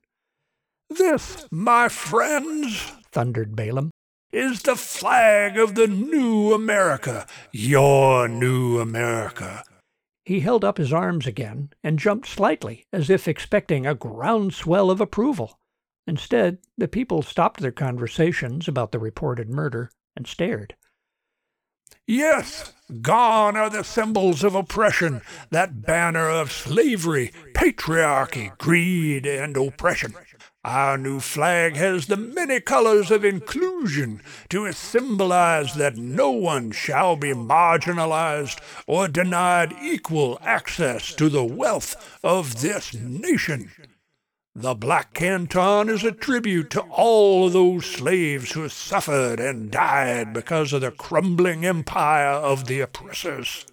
This, 0.89 1.45
my 1.51 1.89
friends, 1.89 2.93
thundered 3.11 3.55
Baylem, 3.55 3.89
is 4.31 4.61
the 4.61 4.75
flag 4.75 5.57
of 5.57 5.75
the 5.75 5.87
new 5.87 6.53
America, 6.53 7.27
your 7.51 8.27
new 8.27 8.79
America. 8.79 9.63
He 10.23 10.39
held 10.39 10.63
up 10.63 10.77
his 10.77 10.93
arms 10.93 11.27
again 11.27 11.71
and 11.83 11.99
jumped 11.99 12.27
slightly, 12.27 12.85
as 12.93 13.09
if 13.09 13.27
expecting 13.27 13.85
a 13.85 13.95
groundswell 13.95 14.89
of 14.89 15.01
approval. 15.01 15.59
Instead, 16.07 16.59
the 16.77 16.87
people 16.87 17.21
stopped 17.21 17.59
their 17.59 17.71
conversations 17.71 18.67
about 18.67 18.91
the 18.91 18.99
reported 18.99 19.49
murder 19.49 19.91
and 20.15 20.25
stared. 20.25 20.75
Yes, 22.11 22.73
gone 23.03 23.55
are 23.55 23.69
the 23.69 23.83
symbols 23.83 24.43
of 24.43 24.55
oppression, 24.55 25.21
that 25.51 25.83
banner 25.83 26.27
of 26.27 26.51
slavery, 26.51 27.31
patriarchy, 27.53 28.57
greed, 28.57 29.27
and 29.27 29.55
oppression. 29.55 30.15
Our 30.65 30.97
new 30.97 31.19
flag 31.19 31.75
has 31.75 32.07
the 32.07 32.17
many 32.17 32.61
colors 32.61 33.11
of 33.11 33.23
inclusion 33.23 34.23
to 34.49 34.71
symbolize 34.71 35.75
that 35.75 35.97
no 35.97 36.31
one 36.31 36.71
shall 36.71 37.15
be 37.15 37.33
marginalized 37.33 38.59
or 38.87 39.07
denied 39.07 39.75
equal 39.79 40.39
access 40.41 41.13
to 41.13 41.29
the 41.29 41.45
wealth 41.45 42.17
of 42.23 42.61
this 42.61 42.95
nation. 42.95 43.69
The 44.61 44.75
Black 44.75 45.13
Canton 45.13 45.87
is 45.87 46.03
a 46.03 46.11
tribute 46.11 46.69
to 46.71 46.81
all 46.81 47.47
of 47.47 47.53
those 47.53 47.85
slaves 47.85 48.51
who 48.51 48.67
suffered 48.67 49.39
and 49.39 49.71
died 49.71 50.33
because 50.33 50.73
of 50.73 50.81
the 50.81 50.91
crumbling 50.91 51.65
empire 51.65 52.33
of 52.33 52.65
the 52.67 52.81
oppressors. 52.81 53.65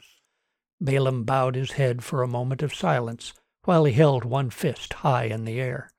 Baylem 0.80 1.26
bowed 1.26 1.56
his 1.56 1.72
head 1.72 2.04
for 2.04 2.22
a 2.22 2.28
moment 2.28 2.62
of 2.62 2.72
silence 2.72 3.32
while 3.64 3.84
he 3.84 3.94
held 3.94 4.24
one 4.24 4.48
fist 4.48 4.92
high 4.92 5.24
in 5.24 5.44
the 5.44 5.60
air. 5.60 5.90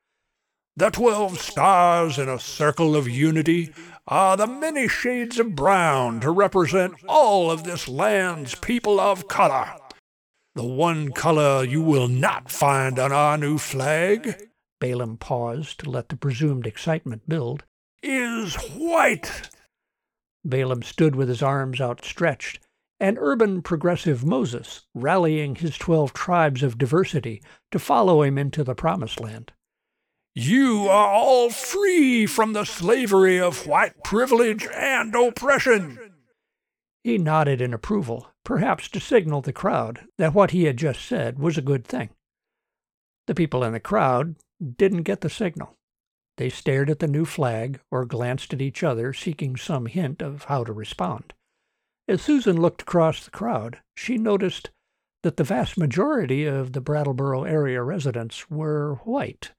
The 0.78 0.90
twelve 0.90 1.38
stars 1.38 2.18
in 2.18 2.30
a 2.30 2.40
circle 2.40 2.96
of 2.96 3.10
unity 3.10 3.74
are 4.08 4.38
the 4.38 4.48
many 4.48 4.88
shades 4.88 5.38
of 5.38 5.54
brown 5.54 6.22
to 6.22 6.32
represent 6.32 6.94
all 7.10 7.52
of 7.52 7.66
this 7.66 7.90
land's 7.90 8.56
people 8.56 9.02
of 9.02 9.28
color. 9.28 9.68
The 10.56 10.64
one 10.64 11.12
color 11.12 11.66
you 11.66 11.82
will 11.82 12.08
not 12.08 12.50
find 12.50 12.98
on 12.98 13.12
our 13.12 13.38
new 13.38 13.58
flag, 13.58 14.48
Baylem 14.80 15.20
paused 15.20 15.80
to 15.80 15.90
let 15.90 16.10
the 16.10 16.18
presumed 16.18 16.68
excitement 16.68 17.28
build, 17.28 17.64
is 18.04 18.56
white. 18.76 19.50
Baylem 20.48 20.84
stood 20.84 21.16
with 21.16 21.30
his 21.30 21.42
arms 21.42 21.82
outstretched, 21.82 22.60
an 23.00 23.18
urban 23.20 23.62
progressive 23.62 24.26
Moses 24.26 24.86
rallying 24.94 25.56
his 25.56 25.78
twelve 25.78 26.14
tribes 26.14 26.64
of 26.64 26.78
diversity 26.78 27.42
to 27.72 27.80
follow 27.80 28.22
him 28.24 28.38
into 28.38 28.64
the 28.64 28.76
promised 28.76 29.20
land. 29.20 29.52
You 30.36 30.88
are 30.88 31.12
all 31.12 31.50
free 31.50 32.28
from 32.28 32.54
the 32.54 32.64
slavery 32.64 33.40
of 33.40 33.66
white 33.66 34.04
privilege 34.04 34.68
and 34.72 35.16
oppression. 35.16 35.98
He 37.04 37.18
nodded 37.18 37.62
in 37.62 37.74
approval, 37.74 38.28
perhaps 38.44 38.88
to 38.90 39.00
signal 39.00 39.42
the 39.42 39.54
crowd 39.54 40.02
that 40.18 40.34
what 40.34 40.52
he 40.52 40.66
had 40.66 40.78
just 40.78 41.04
said 41.04 41.40
was 41.40 41.58
a 41.58 41.62
good 41.64 41.86
thing. 41.86 42.10
The 43.26 43.36
people 43.36 43.64
in 43.64 43.74
the 43.74 43.80
crowd 43.80 44.36
didn't 44.62 45.04
get 45.04 45.22
the 45.22 45.30
signal. 45.30 45.76
They 46.38 46.50
stared 46.50 46.90
at 46.90 47.00
the 47.00 47.08
new 47.08 47.26
flag 47.26 47.80
or 47.92 48.06
glanced 48.06 48.54
at 48.54 48.62
each 48.62 48.84
other, 48.84 49.14
seeking 49.14 49.56
some 49.56 49.88
hint 49.88 50.22
of 50.22 50.46
how 50.46 50.64
to 50.64 50.74
respond. 50.74 51.34
As 52.08 52.22
Susan 52.22 52.60
looked 52.62 52.84
across 52.84 53.26
the 53.26 53.32
crowd, 53.32 53.80
she 53.96 54.18
noticed 54.18 54.70
that 55.24 55.38
the 55.38 55.44
vast 55.44 55.78
majority 55.78 56.46
of 56.46 56.74
the 56.74 56.82
Brattleboro 56.82 57.44
area 57.44 57.82
residents 57.82 58.50
were 58.50 58.96
white 59.04 59.52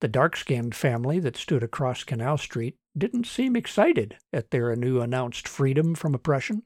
the 0.00 0.08
dark 0.08 0.36
skinned 0.36 0.74
family 0.74 1.18
that 1.20 1.36
stood 1.36 1.62
across 1.62 2.04
Canal 2.04 2.38
Street 2.38 2.76
didn't 2.96 3.26
seem 3.26 3.56
excited 3.56 4.16
at 4.32 4.50
their 4.50 4.74
new 4.76 5.00
announced 5.00 5.48
freedom 5.48 5.94
from 5.94 6.14
oppression. 6.14 6.62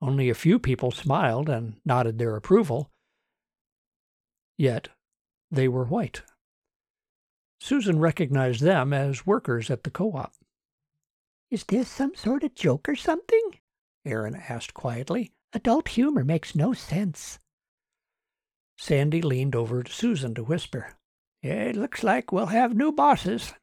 Only 0.00 0.30
a 0.30 0.34
few 0.34 0.58
people 0.58 0.90
smiled 0.90 1.48
and 1.48 1.80
nodded 1.84 2.18
their 2.18 2.36
approval. 2.36 2.90
Yet 4.58 4.88
they 5.50 5.68
were 5.68 5.84
white. 5.84 6.22
Susan 7.60 7.98
recognized 7.98 8.60
them 8.60 8.92
as 8.92 9.26
workers 9.26 9.70
at 9.70 9.84
the 9.84 9.90
co 9.90 10.12
op. 10.12 10.34
Is 11.50 11.64
this 11.64 11.88
some 11.88 12.14
sort 12.14 12.42
of 12.42 12.54
joke 12.54 12.88
or 12.88 12.96
something? 12.96 13.58
Aaron 14.04 14.36
asked 14.48 14.74
quietly. 14.74 15.32
Adult 15.52 15.88
humor 15.88 16.24
makes 16.24 16.54
no 16.54 16.72
sense. 16.72 17.38
Sandy 18.76 19.22
leaned 19.22 19.56
over 19.56 19.82
to 19.82 19.92
Susan 19.92 20.34
to 20.34 20.44
whisper. 20.44 20.96
It 21.42 21.76
looks 21.76 22.02
like 22.02 22.32
we'll 22.32 22.46
have 22.46 22.76
new 22.76 22.92
bosses. 22.92 23.54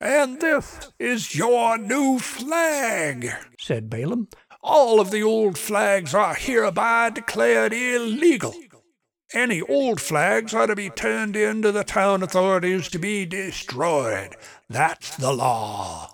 And 0.00 0.40
this 0.40 0.92
is 0.98 1.34
your 1.34 1.78
new 1.78 2.18
flag, 2.18 3.30
said 3.58 3.88
Baylem. 3.88 4.32
All 4.60 5.00
of 5.00 5.10
the 5.10 5.22
old 5.22 5.58
flags 5.58 6.14
are 6.14 6.34
hereby 6.34 7.10
declared 7.10 7.72
illegal. 7.72 8.54
Any 9.34 9.62
old 9.62 9.98
flags 9.98 10.52
are 10.52 10.66
to 10.66 10.76
be 10.76 10.90
turned 10.90 11.36
in 11.36 11.62
to 11.62 11.72
the 11.72 11.84
town 11.84 12.22
authorities 12.22 12.88
to 12.90 12.98
be 12.98 13.24
destroyed. 13.24 14.36
That's 14.68 15.16
the 15.16 15.32
law. 15.32 16.10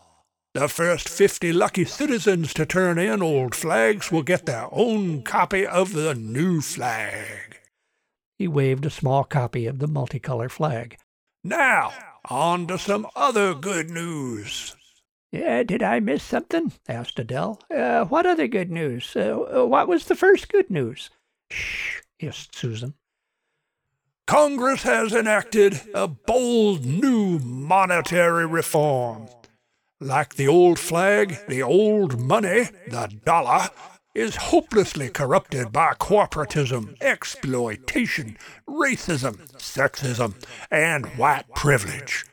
The 0.54 0.68
first 0.68 1.08
50 1.08 1.52
lucky 1.52 1.84
citizens 1.84 2.54
to 2.54 2.64
turn 2.64 2.96
in 2.96 3.20
old 3.20 3.56
flags 3.56 4.12
will 4.12 4.22
get 4.22 4.46
their 4.46 4.68
own 4.70 5.22
copy 5.22 5.66
of 5.66 5.94
the 5.94 6.14
new 6.14 6.60
flag. 6.60 7.58
He 8.38 8.46
waved 8.46 8.86
a 8.86 8.90
small 8.90 9.24
copy 9.24 9.66
of 9.66 9.80
the 9.80 9.88
multicolor 9.88 10.50
flag. 10.50 10.96
Now, 11.42 11.92
on 12.30 12.68
to 12.68 12.78
some 12.78 13.06
other 13.16 13.52
good 13.52 13.90
news. 13.90 14.76
Yeah, 15.32 15.64
did 15.64 15.82
I 15.82 15.98
miss 15.98 16.22
something? 16.22 16.72
asked 16.88 17.18
Adele. 17.18 17.60
Uh, 17.68 18.04
what 18.04 18.26
other 18.26 18.46
good 18.46 18.70
news? 18.70 19.14
Uh, 19.16 19.66
what 19.66 19.88
was 19.88 20.04
the 20.04 20.14
first 20.14 20.48
good 20.48 20.70
news? 20.70 21.10
Shh, 21.50 22.00
hissed 22.18 22.54
Susan. 22.54 22.94
Congress 24.28 24.82
has 24.82 25.14
enacted 25.14 25.80
a 25.94 26.06
bold 26.06 26.84
new 26.84 27.38
monetary 27.38 28.44
reform. 28.44 29.26
Like 30.02 30.34
the 30.34 30.46
old 30.46 30.78
flag, 30.78 31.38
the 31.48 31.62
old 31.62 32.20
money, 32.20 32.68
the 32.88 33.10
dollar, 33.24 33.70
is 34.14 34.36
hopelessly 34.36 35.08
corrupted 35.08 35.72
by 35.72 35.94
corporatism, 35.94 37.00
exploitation, 37.00 38.36
racism, 38.68 39.50
sexism, 39.56 40.34
and 40.70 41.06
white 41.16 41.48
privilege. 41.54 42.26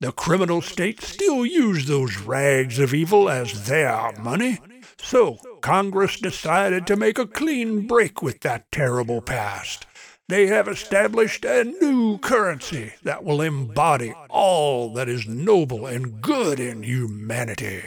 The 0.00 0.12
criminal 0.12 0.60
states 0.60 1.08
still 1.08 1.46
use 1.46 1.86
those 1.86 2.18
rags 2.18 2.78
of 2.78 2.92
evil 2.92 3.30
as 3.30 3.64
their 3.64 4.12
money, 4.20 4.58
so 4.98 5.38
Congress 5.62 6.20
decided 6.20 6.86
to 6.86 6.96
make 6.96 7.18
a 7.18 7.26
clean 7.26 7.86
break 7.86 8.20
with 8.20 8.40
that 8.40 8.70
terrible 8.70 9.22
past 9.22 9.86
they 10.28 10.46
have 10.46 10.68
established 10.68 11.44
a 11.46 11.64
new 11.64 12.18
currency 12.18 12.92
that 13.02 13.24
will 13.24 13.40
embody 13.40 14.12
all 14.28 14.92
that 14.92 15.08
is 15.08 15.26
noble 15.26 15.86
and 15.86 16.20
good 16.20 16.60
in 16.60 16.82
humanity. 16.82 17.82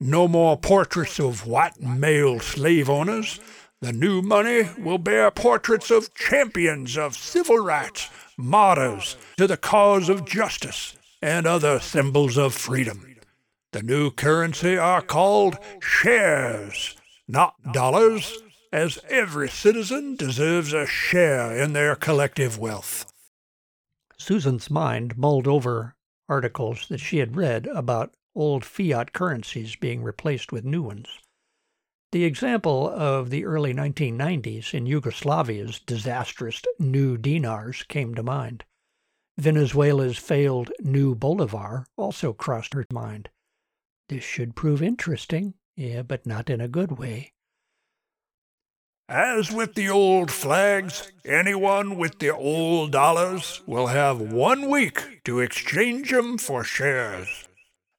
No 0.00 0.28
more 0.28 0.56
portraits 0.56 1.18
of 1.18 1.46
white 1.46 1.80
male 1.80 2.38
slave 2.38 2.88
owners. 2.88 3.40
The 3.80 3.92
new 3.92 4.22
money 4.22 4.70
will 4.78 4.98
bear 4.98 5.30
portraits 5.32 5.90
of 5.90 6.14
champions 6.14 6.96
of 6.96 7.16
civil 7.16 7.58
rights, 7.58 8.10
martyrs 8.36 9.16
to 9.36 9.48
the 9.48 9.56
cause 9.56 10.08
of 10.08 10.24
justice, 10.24 10.96
and 11.20 11.46
other 11.46 11.80
symbols 11.80 12.38
of 12.38 12.54
freedom. 12.54 13.16
The 13.72 13.82
new 13.82 14.10
currency 14.12 14.78
are 14.78 15.02
called 15.02 15.58
shares, 15.80 16.96
not 17.26 17.72
dollars 17.72 18.38
as 18.72 18.98
every 19.08 19.48
citizen 19.48 20.16
deserves 20.16 20.72
a 20.72 20.86
share 20.86 21.56
in 21.56 21.72
their 21.72 21.94
collective 21.94 22.58
wealth. 22.58 23.12
Susan's 24.18 24.70
mind 24.70 25.16
mulled 25.16 25.46
over 25.46 25.94
articles 26.28 26.88
that 26.88 26.98
she 26.98 27.18
had 27.18 27.36
read 27.36 27.66
about 27.68 28.14
old 28.34 28.64
fiat 28.64 29.12
currencies 29.12 29.76
being 29.76 30.02
replaced 30.02 30.52
with 30.52 30.64
new 30.64 30.82
ones. 30.82 31.08
The 32.12 32.24
example 32.24 32.88
of 32.88 33.30
the 33.30 33.44
early 33.44 33.74
1990s 33.74 34.72
in 34.72 34.86
Yugoslavia's 34.86 35.80
disastrous 35.80 36.62
new 36.78 37.16
dinars 37.16 37.82
came 37.88 38.14
to 38.14 38.22
mind. 38.22 38.64
Venezuela's 39.38 40.16
failed 40.16 40.70
new 40.80 41.14
bolivar 41.14 41.86
also 41.96 42.32
crossed 42.32 42.74
her 42.74 42.86
mind. 42.90 43.28
This 44.08 44.24
should 44.24 44.56
prove 44.56 44.82
interesting, 44.82 45.54
yeah, 45.76 46.02
but 46.02 46.26
not 46.26 46.48
in 46.48 46.60
a 46.60 46.68
good 46.68 46.92
way. 46.92 47.32
As 49.08 49.52
with 49.52 49.74
the 49.74 49.88
old 49.88 50.32
flags, 50.32 51.12
anyone 51.24 51.96
with 51.96 52.18
the 52.18 52.30
old 52.30 52.90
dollars 52.90 53.62
will 53.64 53.86
have 53.86 54.20
one 54.20 54.68
week 54.68 55.20
to 55.24 55.38
exchange 55.38 56.10
them 56.10 56.38
for 56.38 56.64
shares. 56.64 57.46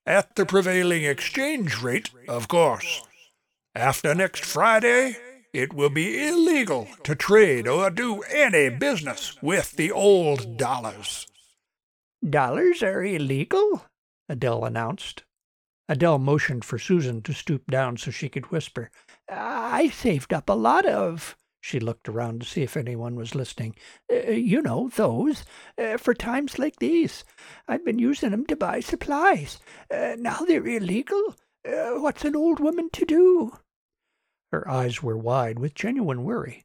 At 0.06 0.36
the 0.36 0.46
prevailing 0.46 1.06
exchange 1.06 1.82
rate, 1.82 2.10
of 2.28 2.50
course. 2.50 3.04
After 3.74 4.14
next 4.14 4.44
Friday, 4.44 5.16
it 5.54 5.74
will 5.74 5.90
be 5.90 6.28
illegal 6.28 6.90
to 7.04 7.16
trade 7.16 7.70
or 7.70 7.90
do 7.90 8.22
any 8.24 8.70
business 8.70 9.38
with 9.42 9.78
the 9.78 9.92
old 9.94 10.58
dollars. 10.58 11.26
Dollars 12.28 12.84
are 12.84 13.04
illegal? 13.04 13.86
Adele 14.28 14.66
announced. 14.66 15.24
Adele 15.88 16.20
motioned 16.20 16.66
for 16.66 16.78
Susan 16.78 17.22
to 17.22 17.34
stoop 17.34 17.66
down 17.72 17.96
so 17.96 18.12
she 18.12 18.28
could 18.28 18.52
whisper. 18.52 18.92
I 19.30 19.90
saved 19.90 20.34
up 20.34 20.50
a 20.50 20.54
lot 20.54 20.86
of. 20.86 21.36
She 21.60 21.80
looked 21.80 22.08
around 22.08 22.42
to 22.42 22.48
see 22.48 22.64
if 22.64 22.78
anyone 22.78 23.16
was 23.16 23.36
listening. 23.36 23.76
Uh, 24.12 24.32
you 24.32 24.62
know, 24.62 24.90
those, 24.96 25.44
uh, 25.78 25.98
for 25.98 26.14
times 26.14 26.58
like 26.58 26.78
these. 26.78 27.26
I've 27.68 27.84
been 27.84 28.00
using 28.00 28.32
them 28.32 28.46
to 28.46 28.56
buy 28.56 28.80
supplies. 28.80 29.60
Uh, 29.92 30.16
now 30.18 30.40
they're 30.48 30.66
illegal. 30.66 31.36
Uh, 31.68 32.00
what's 32.00 32.24
an 32.24 32.36
old 32.36 32.60
woman 32.60 32.90
to 32.92 33.06
do? 33.06 33.58
Her 34.52 34.70
eyes 34.70 35.04
were 35.04 35.18
wide 35.18 35.60
with 35.60 35.76
genuine 35.76 36.24
worry. 36.24 36.64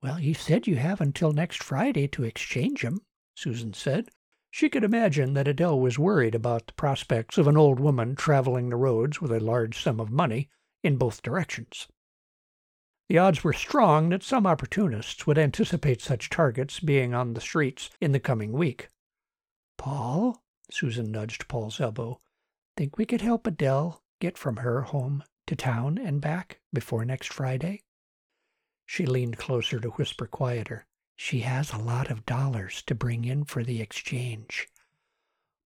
Well, 0.00 0.20
you 0.20 0.34
said 0.34 0.68
you 0.68 0.76
have 0.76 1.00
until 1.00 1.32
next 1.32 1.62
Friday 1.62 2.06
to 2.08 2.22
exchange 2.22 2.82
them, 2.82 3.00
Susan 3.34 3.74
said. 3.74 4.10
She 4.52 4.68
could 4.68 4.84
imagine 4.84 5.34
that 5.34 5.48
Adele 5.48 5.80
was 5.80 5.98
worried 5.98 6.34
about 6.34 6.68
the 6.68 6.72
prospects 6.74 7.36
of 7.36 7.48
an 7.48 7.56
old 7.56 7.80
woman 7.80 8.14
traveling 8.14 8.68
the 8.68 8.76
roads 8.76 9.20
with 9.20 9.32
a 9.32 9.40
large 9.40 9.82
sum 9.82 9.98
of 9.98 10.10
money 10.10 10.48
in 10.82 10.96
both 10.96 11.22
directions. 11.22 11.88
The 13.08 13.18
odds 13.18 13.42
were 13.42 13.52
strong 13.52 14.10
that 14.10 14.22
some 14.22 14.46
opportunists 14.46 15.26
would 15.26 15.38
anticipate 15.38 16.00
such 16.00 16.30
targets 16.30 16.78
being 16.78 17.12
on 17.12 17.34
the 17.34 17.40
streets 17.40 17.90
in 18.00 18.12
the 18.12 18.20
coming 18.20 18.52
week. 18.52 18.88
Paul, 19.76 20.42
Susan 20.70 21.10
nudged 21.10 21.48
Paul's 21.48 21.80
elbow, 21.80 22.20
think 22.76 22.96
we 22.96 23.04
could 23.04 23.20
help 23.20 23.46
Adele 23.46 24.02
get 24.20 24.38
from 24.38 24.58
her 24.58 24.82
home 24.82 25.24
to 25.46 25.56
town 25.56 25.98
and 25.98 26.20
back 26.20 26.60
before 26.72 27.04
next 27.04 27.32
Friday? 27.32 27.82
She 28.86 29.06
leaned 29.06 29.38
closer 29.38 29.80
to 29.80 29.90
whisper 29.90 30.26
quieter. 30.26 30.86
She 31.16 31.40
has 31.40 31.72
a 31.72 31.78
lot 31.78 32.10
of 32.10 32.24
dollars 32.24 32.82
to 32.86 32.94
bring 32.94 33.24
in 33.24 33.44
for 33.44 33.64
the 33.64 33.80
exchange. 33.80 34.68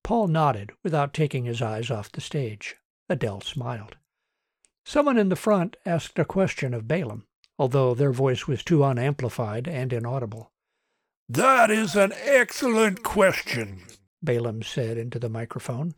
Paul 0.03 0.29
nodded 0.29 0.73
without 0.83 1.15
taking 1.15 1.45
his 1.45 1.61
eyes 1.63 1.91
off 1.91 2.11
the 2.11 2.21
stage. 2.21 2.77
Adele 3.09 3.43
smiled. 3.43 3.97
Someone 4.85 5.17
in 5.17 5.31
the 5.31 5.37
front 5.37 5.77
asked 5.87 6.19
a 6.19 6.25
question 6.25 6.75
of 6.75 6.85
Baylem, 6.85 7.23
although 7.59 7.95
their 7.95 8.13
voice 8.13 8.47
was 8.47 8.63
too 8.63 8.85
unamplified 8.85 9.67
and 9.67 9.93
inaudible. 9.93 10.53
That 11.29 11.71
is 11.71 11.97
an 11.97 12.13
excellent 12.23 13.03
question, 13.03 13.83
Baylem 14.25 14.63
said 14.63 14.99
into 14.99 15.19
the 15.19 15.31
microphone. 15.31 15.95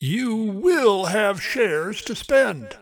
You 0.00 0.36
will 0.36 1.06
have 1.06 1.42
shares 1.42 2.02
to 2.02 2.14
spend. 2.14 2.76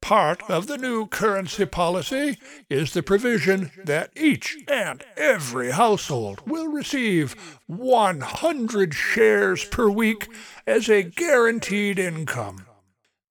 Part 0.00 0.42
of 0.48 0.66
the 0.66 0.78
new 0.78 1.06
currency 1.06 1.66
policy 1.66 2.38
is 2.70 2.92
the 2.92 3.02
provision 3.02 3.70
that 3.84 4.10
each 4.16 4.56
and 4.68 5.04
every 5.16 5.72
household 5.72 6.40
will 6.46 6.68
receive 6.68 7.58
100 7.66 8.94
shares 8.94 9.64
per 9.64 9.88
week 9.88 10.28
as 10.66 10.88
a 10.88 11.02
guaranteed 11.02 11.98
income. 11.98 12.67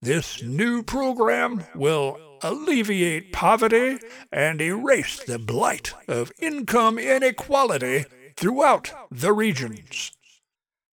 This 0.01 0.43
new 0.43 0.83
program 0.83 1.63
will 1.73 2.19
alleviate 2.43 3.33
poverty 3.33 3.97
and 4.31 4.61
erase 4.61 5.23
the 5.23 5.39
blight 5.39 5.93
of 6.07 6.31
income 6.39 6.99
inequality 6.99 8.05
throughout 8.35 8.91
the 9.09 9.33
regions. 9.33 10.11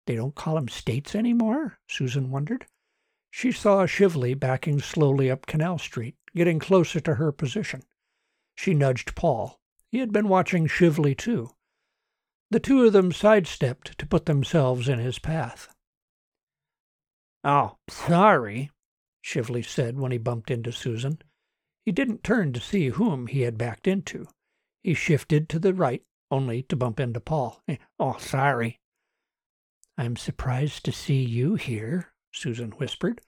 They 0.07 0.17
don't 0.17 0.35
call 0.35 0.57
them 0.57 0.69
states 0.69 1.15
anymore? 1.15 1.79
Susan 1.89 2.31
wondered. 2.31 2.67
She 3.31 3.53
saw 3.53 3.87
Shively 3.87 4.35
backing 4.35 4.81
slowly 4.81 5.31
up 5.31 5.47
Canal 5.47 5.79
Street, 5.79 6.17
getting 6.35 6.59
closer 6.59 6.99
to 7.01 7.15
her 7.15 7.31
position. 7.31 7.83
She 8.57 8.75
nudged 8.75 9.15
Paul. 9.15 9.61
He 9.93 9.99
had 9.99 10.13
been 10.13 10.29
watching 10.29 10.67
Shively, 10.67 11.17
too. 11.17 11.51
The 12.51 12.59
two 12.59 12.85
of 12.85 12.93
them 12.93 13.13
sidestepped 13.13 13.97
to 13.99 14.07
put 14.07 14.27
themselves 14.27 14.89
in 14.89 14.99
his 14.99 15.19
path. 15.19 15.69
Oh, 17.45 17.77
sorry, 17.89 18.71
Shively 19.29 19.63
said 19.63 19.99
when 19.99 20.11
he 20.11 20.17
bumped 20.17 20.51
into 20.51 20.73
Susan. 20.73 21.21
He 21.85 21.93
didn't 21.93 22.25
turn 22.25 22.55
to 22.55 22.61
see 22.61 22.89
whom 22.89 23.27
he 23.27 23.43
had 23.43 23.59
backed 23.59 23.87
into. 23.87 24.27
He 24.83 24.95
shifted 24.95 25.51
to 25.51 25.59
the 25.59 25.75
right, 25.75 26.03
only 26.31 26.63
to 26.63 26.77
bump 26.77 26.99
into 26.99 27.21
Paul. 27.21 27.61
Eh, 27.69 27.77
oh, 28.01 28.17
sorry. 28.17 28.79
I'm 29.99 30.17
surprised 30.17 30.83
to 30.87 30.93
see 30.93 31.23
you 31.23 31.57
here, 31.57 32.15
Susan 32.33 32.71
whispered. 32.71 33.21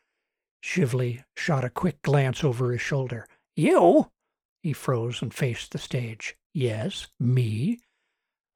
Shively 0.63 1.23
shot 1.37 1.65
a 1.65 1.69
quick 1.69 2.01
glance 2.01 2.43
over 2.43 2.73
his 2.73 2.81
shoulder. 2.81 3.27
You? 3.55 4.11
He 4.63 4.73
froze 4.73 5.21
and 5.21 5.35
faced 5.35 5.73
the 5.73 5.79
stage. 5.79 6.35
Yes, 6.55 7.09
me. 7.21 7.79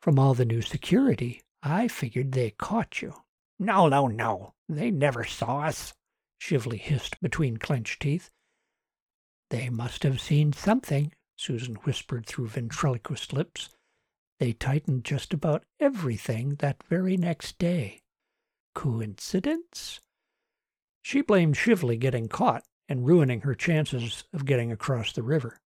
From 0.00 0.18
all 0.18 0.33
the 0.33 0.46
new 0.46 0.62
security, 0.62 1.42
I 1.62 1.88
figured 1.88 2.33
they 2.33 2.52
caught 2.52 3.02
you. 3.02 3.12
No, 3.59 3.90
no, 3.90 4.07
no. 4.07 4.54
They 4.66 4.90
never 4.90 5.24
saw 5.24 5.59
us. 5.59 5.92
Shively 6.38 6.79
hissed 6.79 7.20
between 7.20 7.57
clenched 7.57 8.03
teeth. 8.03 8.31
They 9.51 9.70
must 9.70 10.03
have 10.03 10.20
seen 10.20 10.53
something, 10.53 11.12
Susan 11.37 11.77
whispered 11.77 12.27
through 12.27 12.49
ventriloquist 12.49 13.33
lips. 13.33 13.70
They 14.38 14.53
tightened 14.53 15.05
just 15.05 15.33
about 15.33 15.64
everything 15.81 16.57
that 16.57 16.83
very 16.88 17.16
next 17.16 17.59
day. 17.59 18.03
Coincidence? 18.75 20.01
She 21.03 21.20
blamed 21.20 21.57
Shively 21.57 21.97
getting 21.99 22.29
caught 22.29 22.64
and 22.88 23.07
ruining 23.07 23.42
her 23.42 23.55
chances 23.55 24.25
of 24.33 24.44
getting 24.44 24.73
across 24.73 25.12
the 25.12 25.23
river. 25.23 25.61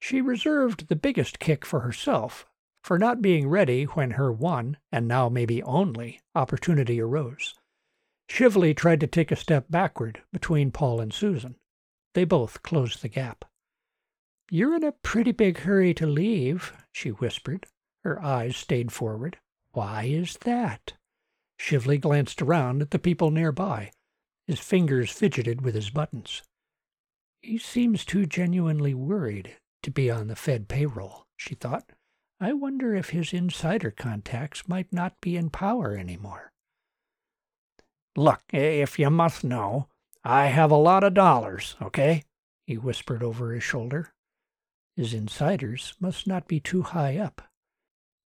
She 0.00 0.20
reserved 0.20 0.88
the 0.88 0.96
biggest 0.96 1.38
kick 1.38 1.64
for 1.64 1.80
herself 1.80 2.46
for 2.82 2.98
not 2.98 3.20
being 3.20 3.48
ready 3.48 3.84
when 3.84 4.12
her 4.12 4.32
one, 4.32 4.78
and 4.90 5.06
now 5.06 5.28
maybe 5.28 5.62
only, 5.62 6.20
opportunity 6.34 7.00
arose. 7.00 7.59
Shively 8.30 8.74
tried 8.74 9.00
to 9.00 9.08
take 9.08 9.32
a 9.32 9.36
step 9.36 9.66
backward 9.68 10.22
between 10.32 10.70
Paul 10.70 11.00
and 11.00 11.12
Susan. 11.12 11.56
They 12.14 12.24
both 12.24 12.62
closed 12.62 13.02
the 13.02 13.08
gap. 13.08 13.44
You're 14.48 14.76
in 14.76 14.84
a 14.84 14.92
pretty 14.92 15.32
big 15.32 15.58
hurry 15.58 15.92
to 15.94 16.06
leave, 16.06 16.72
she 16.92 17.08
whispered. 17.10 17.66
Her 18.04 18.22
eyes 18.22 18.56
stayed 18.56 18.92
forward. 18.92 19.38
Why 19.72 20.04
is 20.04 20.38
that? 20.42 20.94
Shively 21.58 21.98
glanced 21.98 22.40
around 22.40 22.82
at 22.82 22.92
the 22.92 23.00
people 23.00 23.32
nearby. 23.32 23.90
His 24.46 24.60
fingers 24.60 25.10
fidgeted 25.10 25.62
with 25.62 25.74
his 25.74 25.90
buttons. 25.90 26.42
He 27.42 27.58
seems 27.58 28.04
too 28.04 28.26
genuinely 28.26 28.94
worried 28.94 29.56
to 29.82 29.90
be 29.90 30.08
on 30.08 30.28
the 30.28 30.36
Fed 30.36 30.68
payroll, 30.68 31.26
she 31.36 31.56
thought. 31.56 31.90
I 32.38 32.52
wonder 32.52 32.94
if 32.94 33.10
his 33.10 33.32
insider 33.32 33.90
contacts 33.90 34.68
might 34.68 34.92
not 34.92 35.20
be 35.20 35.36
in 35.36 35.50
power 35.50 35.96
anymore. 35.96 36.52
Look, 38.20 38.42
if 38.52 38.98
you 38.98 39.08
must 39.08 39.44
know, 39.44 39.88
I 40.22 40.48
have 40.48 40.70
a 40.70 40.76
lot 40.76 41.04
of 41.04 41.14
dollars, 41.14 41.74
okay? 41.80 42.24
he 42.66 42.76
whispered 42.76 43.22
over 43.22 43.54
his 43.54 43.64
shoulder. 43.64 44.12
His 44.94 45.14
insiders 45.14 45.94
must 45.98 46.26
not 46.26 46.46
be 46.46 46.60
too 46.60 46.82
high 46.82 47.16
up. 47.16 47.40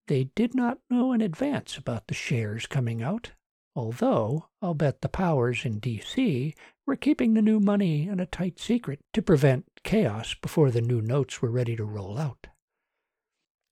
They 0.09 0.24
did 0.35 0.52
not 0.52 0.80
know 0.90 1.12
in 1.12 1.20
advance 1.20 1.76
about 1.76 2.09
the 2.09 2.14
shares 2.14 2.66
coming 2.66 3.04
out, 3.04 3.35
although 3.76 4.48
I'll 4.61 4.74
bet 4.74 5.00
the 5.00 5.09
powers 5.09 5.64
in 5.64 5.78
D.C. 5.78 6.57
were 6.85 6.96
keeping 6.96 7.35
the 7.35 7.40
new 7.40 7.61
money 7.61 8.09
in 8.09 8.18
a 8.18 8.26
tight 8.26 8.59
secret 8.59 8.98
to 9.12 9.22
prevent 9.22 9.64
chaos 9.85 10.35
before 10.35 10.72
the 10.72 10.83
new 10.83 11.02
notes 11.02 11.40
were 11.40 11.52
ready 11.52 11.76
to 11.76 11.85
roll 11.85 12.18
out. 12.18 12.48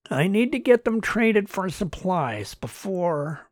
I 0.09 0.29
need 0.29 0.53
to 0.53 0.61
get 0.61 0.85
them 0.85 1.01
traded 1.01 1.49
for 1.49 1.69
supplies 1.69 2.55
before. 2.55 3.49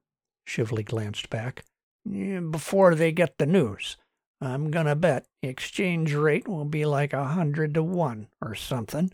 Shively 0.47 0.85
glanced 0.85 1.31
back. 1.31 1.65
Before 2.07 2.95
they 2.95 3.13
get 3.13 3.39
the 3.39 3.47
news. 3.47 3.97
I'm 4.41 4.71
gonna 4.71 4.97
bet 4.97 5.27
the 5.43 5.49
exchange 5.49 6.15
rate 6.15 6.49
will 6.49 6.65
be 6.65 6.87
like 6.87 7.13
a 7.13 7.25
hundred 7.25 7.75
to 7.75 7.83
one 7.83 8.29
or 8.41 8.55
something, 8.55 9.13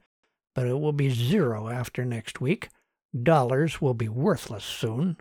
but 0.55 0.67
it 0.67 0.79
will 0.79 0.93
be 0.93 1.11
zero 1.11 1.69
after 1.69 2.05
next 2.05 2.41
week. 2.41 2.69
Dollars 3.21 3.81
will 3.81 3.95
be 3.95 4.09
worthless 4.09 4.65
soon. 4.65 5.17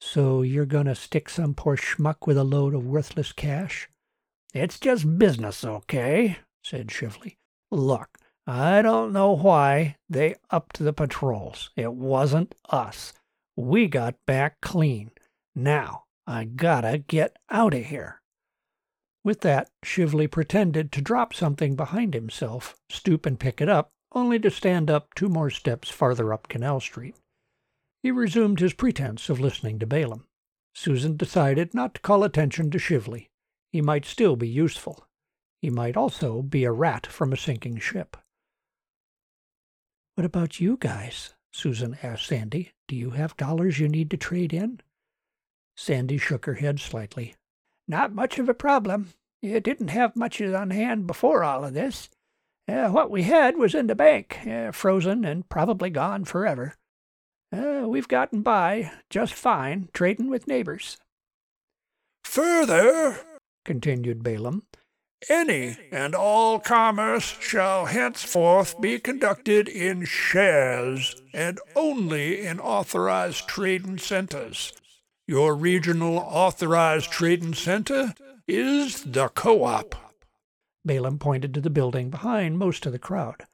So 0.00 0.42
you're 0.42 0.66
gonna 0.66 0.94
stick 0.94 1.28
some 1.28 1.54
poor 1.54 1.76
schmuck 1.76 2.26
with 2.26 2.38
a 2.38 2.44
load 2.44 2.74
of 2.74 2.86
worthless 2.86 3.32
cash? 3.32 3.88
It's 4.54 4.78
just 4.78 5.18
business, 5.18 5.64
okay? 5.64 6.38
said 6.62 6.88
Shively. 6.88 7.36
Look, 7.70 8.18
I 8.46 8.82
don't 8.82 9.12
know 9.12 9.32
why 9.32 9.96
they 10.08 10.36
upped 10.50 10.78
the 10.78 10.92
patrols. 10.92 11.70
It 11.76 11.92
wasn't 11.92 12.54
us. 12.68 13.12
We 13.56 13.88
got 13.88 14.14
back 14.26 14.60
clean. 14.60 15.10
Now, 15.54 16.04
I 16.26 16.44
gotta 16.44 16.98
get 16.98 17.36
out 17.50 17.74
of 17.74 17.86
here. 17.86 18.20
With 19.22 19.40
that, 19.40 19.70
Shively 19.84 20.30
pretended 20.30 20.92
to 20.92 21.02
drop 21.02 21.34
something 21.34 21.76
behind 21.76 22.14
himself, 22.14 22.76
stoop 22.88 23.26
and 23.26 23.38
pick 23.38 23.60
it 23.60 23.68
up, 23.68 23.90
only 24.12 24.38
to 24.38 24.50
stand 24.50 24.90
up 24.90 25.14
two 25.14 25.28
more 25.28 25.50
steps 25.50 25.90
farther 25.90 26.32
up 26.32 26.48
Canal 26.48 26.80
Street. 26.80 27.16
He 28.02 28.10
resumed 28.10 28.60
his 28.60 28.72
pretense 28.72 29.28
of 29.28 29.40
listening 29.40 29.78
to 29.78 29.86
Baylem. 29.86 30.24
Susan 30.74 31.16
decided 31.16 31.74
not 31.74 31.94
to 31.94 32.00
call 32.00 32.24
attention 32.24 32.70
to 32.70 32.78
Shively. 32.78 33.28
He 33.72 33.82
might 33.82 34.04
still 34.04 34.36
be 34.36 34.48
useful. 34.48 35.06
He 35.60 35.68
might 35.68 35.96
also 35.96 36.42
be 36.42 36.64
a 36.64 36.72
rat 36.72 37.06
from 37.06 37.32
a 37.32 37.36
sinking 37.36 37.78
ship. 37.78 38.16
What 40.14 40.24
about 40.24 40.60
you 40.60 40.76
guys? 40.78 41.34
Susan 41.52 41.98
asked 42.02 42.26
Sandy. 42.26 42.72
Do 42.88 42.96
you 42.96 43.10
have 43.10 43.36
dollars 43.36 43.78
you 43.78 43.88
need 43.88 44.10
to 44.10 44.16
trade 44.16 44.52
in? 44.52 44.80
Sandy 45.80 46.18
shook 46.18 46.44
her 46.44 46.54
head 46.54 46.78
slightly. 46.78 47.36
Not 47.88 48.14
much 48.14 48.38
of 48.38 48.50
a 48.50 48.54
problem. 48.54 49.14
You 49.40 49.60
didn't 49.60 49.88
have 49.88 50.14
much 50.14 50.38
on 50.42 50.68
hand 50.68 51.06
before 51.06 51.42
all 51.42 51.64
of 51.64 51.72
this. 51.72 52.10
Uh, 52.68 52.90
what 52.90 53.10
we 53.10 53.22
had 53.22 53.56
was 53.56 53.74
in 53.74 53.86
the 53.86 53.94
bank, 53.94 54.46
uh, 54.46 54.72
frozen 54.72 55.24
and 55.24 55.48
probably 55.48 55.88
gone 55.88 56.26
forever. 56.26 56.74
Uh, 57.50 57.86
we've 57.86 58.08
gotten 58.08 58.42
by 58.42 58.92
just 59.08 59.32
fine 59.32 59.88
trading 59.94 60.28
with 60.28 60.46
neighbors. 60.46 60.98
Further, 62.24 63.18
continued 63.64 64.22
Baylem, 64.22 64.64
any 65.30 65.78
and 65.90 66.14
all 66.14 66.58
commerce 66.58 67.38
shall 67.40 67.86
henceforth 67.86 68.78
be 68.82 68.98
conducted 68.98 69.66
in 69.66 70.04
shares 70.04 71.22
and 71.32 71.58
only 71.74 72.44
in 72.44 72.60
authorized 72.60 73.48
trading 73.48 73.96
centers. 73.96 74.74
Your 75.30 75.54
regional 75.54 76.18
authorized 76.18 77.12
trading 77.12 77.54
center 77.54 78.14
is 78.48 79.04
the 79.04 79.28
co-op. 79.28 79.94
Baylem 80.84 81.20
pointed 81.20 81.54
to 81.54 81.60
the 81.60 81.70
building 81.70 82.10
behind 82.10 82.58
most 82.58 82.84
of 82.84 82.90
the 82.90 82.98
crowd. 82.98 83.44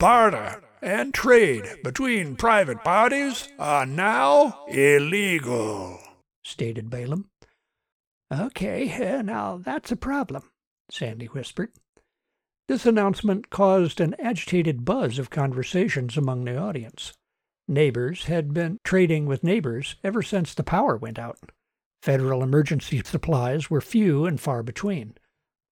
Barter 0.00 0.64
and 0.82 1.14
trade 1.14 1.62
between 1.84 2.34
private 2.34 2.82
parties 2.82 3.46
are 3.56 3.86
now 3.86 4.64
illegal, 4.66 6.00
stated 6.44 6.90
Baylem. 6.90 7.26
Okay, 8.34 8.92
uh, 8.92 9.22
now 9.22 9.58
that's 9.58 9.92
a 9.92 9.96
problem. 9.96 10.50
Sandy 10.90 11.26
whispered. 11.26 11.70
This 12.66 12.84
announcement 12.84 13.48
caused 13.48 14.00
an 14.00 14.16
agitated 14.18 14.84
buzz 14.84 15.20
of 15.20 15.30
conversations 15.30 16.16
among 16.16 16.46
the 16.46 16.58
audience. 16.58 17.12
Neighbors 17.68 18.24
had 18.24 18.54
been 18.54 18.78
trading 18.84 19.26
with 19.26 19.42
neighbors 19.42 19.96
ever 20.04 20.22
since 20.22 20.54
the 20.54 20.62
power 20.62 20.96
went 20.96 21.18
out. 21.18 21.50
Federal 22.02 22.42
emergency 22.42 23.02
supplies 23.04 23.68
were 23.68 23.80
few 23.80 24.24
and 24.24 24.40
far 24.40 24.62
between. 24.62 25.14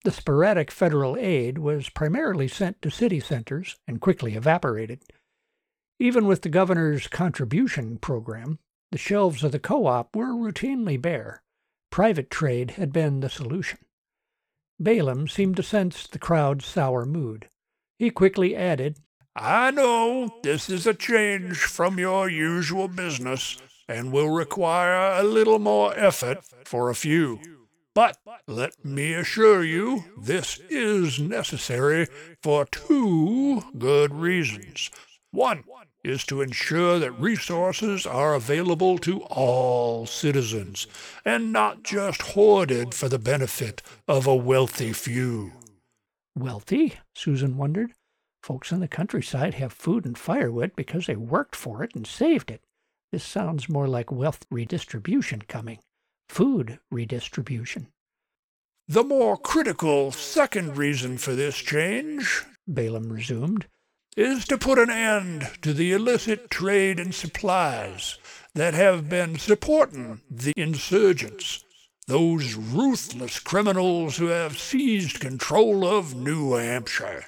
The 0.02 0.10
sporadic 0.10 0.70
federal 0.70 1.16
aid 1.16 1.58
was 1.58 1.88
primarily 1.88 2.48
sent 2.48 2.82
to 2.82 2.90
city 2.90 3.20
centers 3.20 3.76
and 3.86 4.00
quickly 4.00 4.34
evaporated. 4.34 5.02
Even 6.00 6.26
with 6.26 6.42
the 6.42 6.48
governor's 6.48 7.06
contribution 7.06 7.98
program, 7.98 8.58
the 8.90 8.98
shelves 8.98 9.44
of 9.44 9.52
the 9.52 9.60
co 9.60 9.86
op 9.86 10.14
were 10.16 10.34
routinely 10.34 11.00
bare. 11.00 11.42
Private 11.90 12.28
trade 12.28 12.72
had 12.72 12.92
been 12.92 13.20
the 13.20 13.30
solution. 13.30 13.78
Baylem 14.82 15.30
seemed 15.30 15.56
to 15.56 15.62
sense 15.62 16.08
the 16.08 16.18
crowd's 16.18 16.66
sour 16.66 17.06
mood. 17.06 17.48
He 17.98 18.10
quickly 18.10 18.56
added, 18.56 18.98
I 19.36 19.70
know 19.70 20.32
this 20.42 20.70
is 20.70 20.86
a 20.86 20.94
change 20.94 21.58
from 21.58 21.98
your 21.98 22.28
usual 22.28 22.88
business 22.88 23.58
and 23.88 24.12
will 24.12 24.30
require 24.30 25.20
a 25.20 25.24
little 25.24 25.58
more 25.58 25.96
effort 25.98 26.44
for 26.64 26.88
a 26.88 26.94
few. 26.94 27.40
But 27.94 28.16
let 28.46 28.84
me 28.84 29.12
assure 29.12 29.64
you, 29.64 30.04
this 30.16 30.60
is 30.68 31.18
necessary 31.18 32.06
for 32.42 32.64
two 32.64 33.62
good 33.78 34.14
reasons. 34.14 34.90
One, 35.30 35.64
is 36.04 36.24
to 36.26 36.42
ensure 36.42 36.98
that 36.98 37.18
resources 37.18 38.06
are 38.06 38.34
available 38.34 38.98
to 38.98 39.22
all 39.22 40.06
citizens 40.06 40.86
and 41.24 41.50
not 41.52 41.82
just 41.82 42.20
hoarded 42.22 42.94
for 42.94 43.08
the 43.08 43.18
benefit 43.18 43.82
of 44.06 44.26
a 44.26 44.36
wealthy 44.36 44.92
few. 44.92 45.52
Wealthy? 46.36 46.94
Susan 47.14 47.56
wondered. 47.56 47.92
Folks 48.44 48.72
in 48.72 48.80
the 48.80 48.88
countryside 48.88 49.54
have 49.54 49.72
food 49.72 50.04
and 50.04 50.18
firewood 50.18 50.76
because 50.76 51.06
they 51.06 51.16
worked 51.16 51.56
for 51.56 51.82
it 51.82 51.94
and 51.94 52.06
saved 52.06 52.50
it. 52.50 52.60
This 53.10 53.24
sounds 53.24 53.70
more 53.70 53.88
like 53.88 54.12
wealth 54.12 54.44
redistribution 54.50 55.44
coming. 55.48 55.78
Food 56.28 56.78
redistribution. 56.90 57.86
The 58.86 59.02
more 59.02 59.38
critical 59.38 60.12
second 60.12 60.76
reason 60.76 61.16
for 61.16 61.34
this 61.34 61.56
change, 61.56 62.44
Baylem 62.70 63.10
resumed, 63.10 63.66
is 64.14 64.44
to 64.48 64.58
put 64.58 64.78
an 64.78 64.90
end 64.90 65.48
to 65.62 65.72
the 65.72 65.92
illicit 65.92 66.50
trade 66.50 67.00
in 67.00 67.12
supplies 67.12 68.18
that 68.54 68.74
have 68.74 69.08
been 69.08 69.38
supporting 69.38 70.20
the 70.30 70.52
insurgents, 70.54 71.64
those 72.06 72.56
ruthless 72.56 73.38
criminals 73.38 74.18
who 74.18 74.26
have 74.26 74.58
seized 74.58 75.18
control 75.18 75.86
of 75.86 76.14
New 76.14 76.52
Hampshire. 76.52 77.24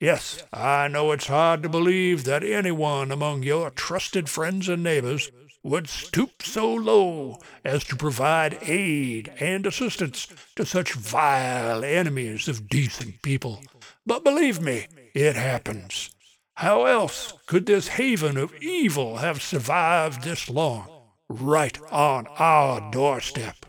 Yes, 0.00 0.42
I 0.50 0.88
know 0.88 1.12
it's 1.12 1.26
hard 1.26 1.62
to 1.62 1.68
believe 1.68 2.24
that 2.24 2.42
anyone 2.42 3.12
among 3.12 3.42
your 3.42 3.68
trusted 3.68 4.30
friends 4.30 4.66
and 4.66 4.82
neighbors 4.82 5.30
would 5.62 5.90
stoop 5.90 6.42
so 6.42 6.72
low 6.72 7.38
as 7.66 7.84
to 7.84 7.96
provide 7.96 8.58
aid 8.62 9.30
and 9.38 9.66
assistance 9.66 10.26
to 10.56 10.64
such 10.64 10.94
vile 10.94 11.84
enemies 11.84 12.48
of 12.48 12.66
decent 12.66 13.20
people. 13.20 13.62
But 14.06 14.24
believe 14.24 14.58
me, 14.58 14.86
it 15.14 15.36
happens. 15.36 16.08
How 16.54 16.86
else 16.86 17.34
could 17.44 17.66
this 17.66 17.88
haven 17.88 18.38
of 18.38 18.54
evil 18.62 19.18
have 19.18 19.42
survived 19.42 20.22
this 20.22 20.48
long, 20.48 20.88
right 21.28 21.78
on 21.90 22.26
our 22.38 22.90
doorstep? 22.90 23.66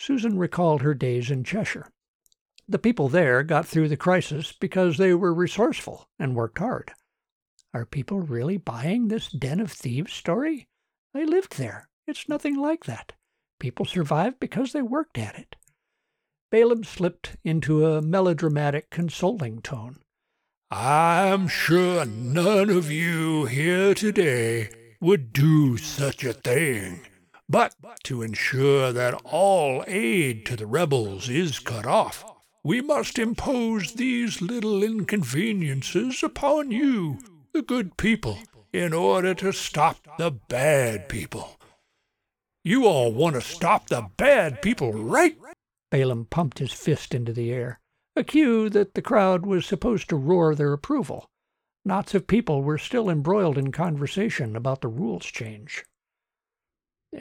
Susan 0.00 0.38
recalled 0.38 0.80
her 0.80 0.94
days 0.94 1.30
in 1.30 1.44
Cheshire. 1.44 1.90
The 2.68 2.78
people 2.80 3.08
there 3.08 3.44
got 3.44 3.66
through 3.66 3.88
the 3.88 3.96
crisis 3.96 4.52
because 4.52 4.96
they 4.96 5.14
were 5.14 5.32
resourceful 5.32 6.08
and 6.18 6.34
worked 6.34 6.58
hard. 6.58 6.92
Are 7.72 7.86
people 7.86 8.20
really 8.20 8.56
buying 8.56 9.08
this 9.08 9.28
den 9.28 9.60
of 9.60 9.70
thieves 9.70 10.12
story? 10.12 10.66
I 11.14 11.22
lived 11.22 11.58
there. 11.58 11.88
It's 12.06 12.28
nothing 12.28 12.56
like 12.56 12.84
that. 12.84 13.12
People 13.60 13.86
survived 13.86 14.40
because 14.40 14.72
they 14.72 14.82
worked 14.82 15.16
at 15.16 15.38
it. 15.38 15.54
Baylem 16.52 16.84
slipped 16.84 17.36
into 17.44 17.86
a 17.86 18.02
melodramatic, 18.02 18.90
consoling 18.90 19.60
tone. 19.60 20.00
I'm 20.70 21.46
sure 21.46 22.04
none 22.04 22.70
of 22.70 22.90
you 22.90 23.44
here 23.44 23.94
today 23.94 24.70
would 25.00 25.32
do 25.32 25.76
such 25.76 26.24
a 26.24 26.32
thing. 26.32 27.06
But 27.48 27.74
to 28.04 28.22
ensure 28.22 28.92
that 28.92 29.20
all 29.24 29.84
aid 29.86 30.44
to 30.46 30.56
the 30.56 30.66
rebels 30.66 31.28
is 31.28 31.60
cut 31.60 31.86
off, 31.86 32.24
we 32.66 32.80
must 32.80 33.16
impose 33.16 33.92
these 33.92 34.42
little 34.42 34.82
inconveniences 34.82 36.20
upon 36.24 36.72
you, 36.72 37.16
the 37.52 37.62
good 37.62 37.96
people, 37.96 38.36
in 38.72 38.92
order 38.92 39.32
to 39.34 39.52
stop 39.52 39.98
the 40.18 40.32
bad 40.32 41.08
people. 41.08 41.60
You 42.64 42.84
all 42.84 43.12
want 43.12 43.36
to 43.36 43.40
stop 43.40 43.86
the 43.86 44.10
bad 44.16 44.62
people, 44.62 44.92
right? 44.92 45.38
Baylem 45.92 46.28
pumped 46.28 46.58
his 46.58 46.72
fist 46.72 47.14
into 47.14 47.32
the 47.32 47.52
air, 47.52 47.78
a 48.16 48.24
cue 48.24 48.68
that 48.70 48.94
the 48.94 49.02
crowd 49.02 49.46
was 49.46 49.64
supposed 49.64 50.08
to 50.08 50.16
roar 50.16 50.56
their 50.56 50.72
approval. 50.72 51.30
Knots 51.84 52.16
of 52.16 52.26
people 52.26 52.64
were 52.64 52.78
still 52.78 53.08
embroiled 53.08 53.58
in 53.58 53.70
conversation 53.70 54.56
about 54.56 54.80
the 54.80 54.88
rules 54.88 55.26
change. 55.26 55.84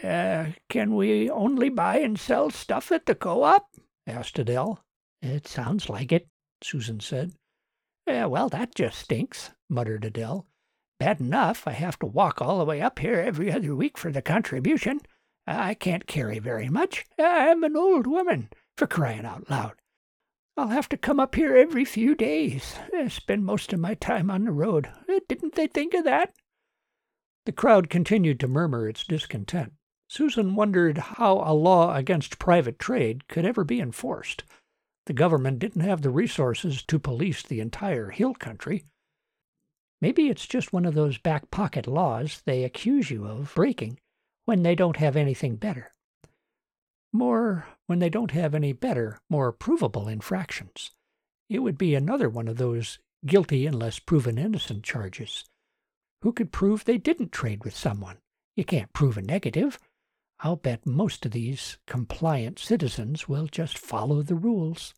Uh, 0.04 0.48
can 0.70 0.96
we 0.96 1.30
only 1.30 1.70
buy 1.70 2.00
and 2.00 2.20
sell 2.20 2.50
stuff 2.50 2.92
at 2.92 3.06
the 3.06 3.14
co-op? 3.14 3.68
asked 4.08 4.40
Adele. 4.40 4.82
It 5.26 5.48
sounds 5.48 5.90
like 5.90 6.12
it, 6.12 6.28
Susan 6.64 7.00
said. 7.00 7.34
Yeah, 8.06 8.28
well, 8.28 8.48
that 8.50 8.76
just 8.76 9.00
stinks, 9.00 9.50
muttered 9.68 10.06
Adele. 10.06 10.46
Bad 11.00 11.20
enough 11.20 11.68
I 11.68 11.72
have 11.72 11.98
to 12.00 12.06
walk 12.06 12.44
all 12.44 12.60
the 12.60 12.66
way 12.66 12.80
up 12.80 13.00
here 13.00 13.16
every 13.16 13.52
other 13.52 13.76
week 13.76 13.98
for 13.98 14.12
the 14.12 14.22
contribution. 14.22 15.00
I 15.48 15.74
can't 15.74 16.06
carry 16.06 16.38
very 16.38 16.70
much. 16.70 17.06
I'm 17.18 17.64
an 17.64 17.76
old 17.76 18.06
woman, 18.06 18.50
for 18.78 18.86
crying 18.86 19.26
out 19.26 19.50
loud. 19.50 19.74
I'll 20.58 20.68
have 20.68 20.88
to 20.90 20.98
come 20.98 21.20
up 21.20 21.34
here 21.34 21.56
every 21.56 21.86
few 21.86 22.14
days, 22.14 22.76
eh, 22.94 23.10
spend 23.10 23.46
most 23.46 23.74
of 23.74 23.80
my 23.80 23.96
time 23.96 24.30
on 24.30 24.46
the 24.46 24.52
road. 24.52 24.92
Didn't 25.28 25.56
they 25.56 25.66
think 25.66 25.96
of 25.96 26.04
that? 26.04 26.36
The 27.48 27.52
crowd 27.52 27.90
continued 27.90 28.40
to 28.42 28.48
murmur 28.48 28.88
its 28.88 29.04
discontent. 29.04 29.74
Susan 30.08 30.56
wondered 30.56 31.00
how 31.00 31.42
a 31.44 31.52
law 31.52 31.96
against 31.96 32.38
private 32.38 32.78
trade 32.78 33.28
could 33.28 33.44
ever 33.44 33.64
be 33.64 33.82
enforced. 33.82 34.44
The 35.06 35.14
government 35.14 35.60
didn't 35.60 35.82
have 35.82 36.02
the 36.02 36.10
resources 36.10 36.84
to 36.84 37.00
police 37.00 37.44
the 37.44 37.60
entire 37.60 38.10
hill 38.10 38.34
country. 38.34 38.86
Maybe 40.02 40.30
it's 40.30 40.48
just 40.48 40.74
one 40.74 40.86
of 40.86 40.96
those 40.96 41.18
back 41.18 41.52
pocket 41.52 41.88
laws 41.88 42.42
they 42.46 42.64
accuse 42.64 43.10
you 43.10 43.26
of 43.26 43.54
breaking 43.56 44.00
when 44.46 44.64
they 44.64 44.76
don't 44.76 44.98
have 44.98 45.16
anything 45.16 45.56
better. 45.56 45.94
More 47.14 47.68
when 47.88 48.00
they 48.00 48.10
don't 48.10 48.32
have 48.32 48.54
any 48.54 48.74
better, 48.74 49.20
more 49.30 49.52
provable 49.52 50.08
infractions. 50.08 50.92
It 51.50 51.60
would 51.60 51.78
be 51.78 51.96
another 51.96 52.30
one 52.30 52.48
of 52.48 52.58
those 52.58 53.00
guilty 53.26 53.66
unless 53.66 54.00
proven 54.00 54.38
innocent 54.38 54.84
charges. 54.84 55.46
Who 56.22 56.34
could 56.34 56.52
prove 56.52 56.86
they 56.86 56.98
didn't 56.98 57.32
trade 57.32 57.64
with 57.64 57.76
someone? 57.76 58.18
You 58.56 58.66
can't 58.66 58.94
prove 58.94 59.18
a 59.18 59.22
negative. 59.22 59.80
I'll 60.46 60.58
bet 60.58 60.86
most 60.86 61.26
of 61.26 61.32
these 61.32 61.80
compliant 61.88 62.60
citizens 62.60 63.28
will 63.28 63.48
just 63.48 63.80
follow 63.80 64.22
the 64.22 64.36
rules. 64.36 64.94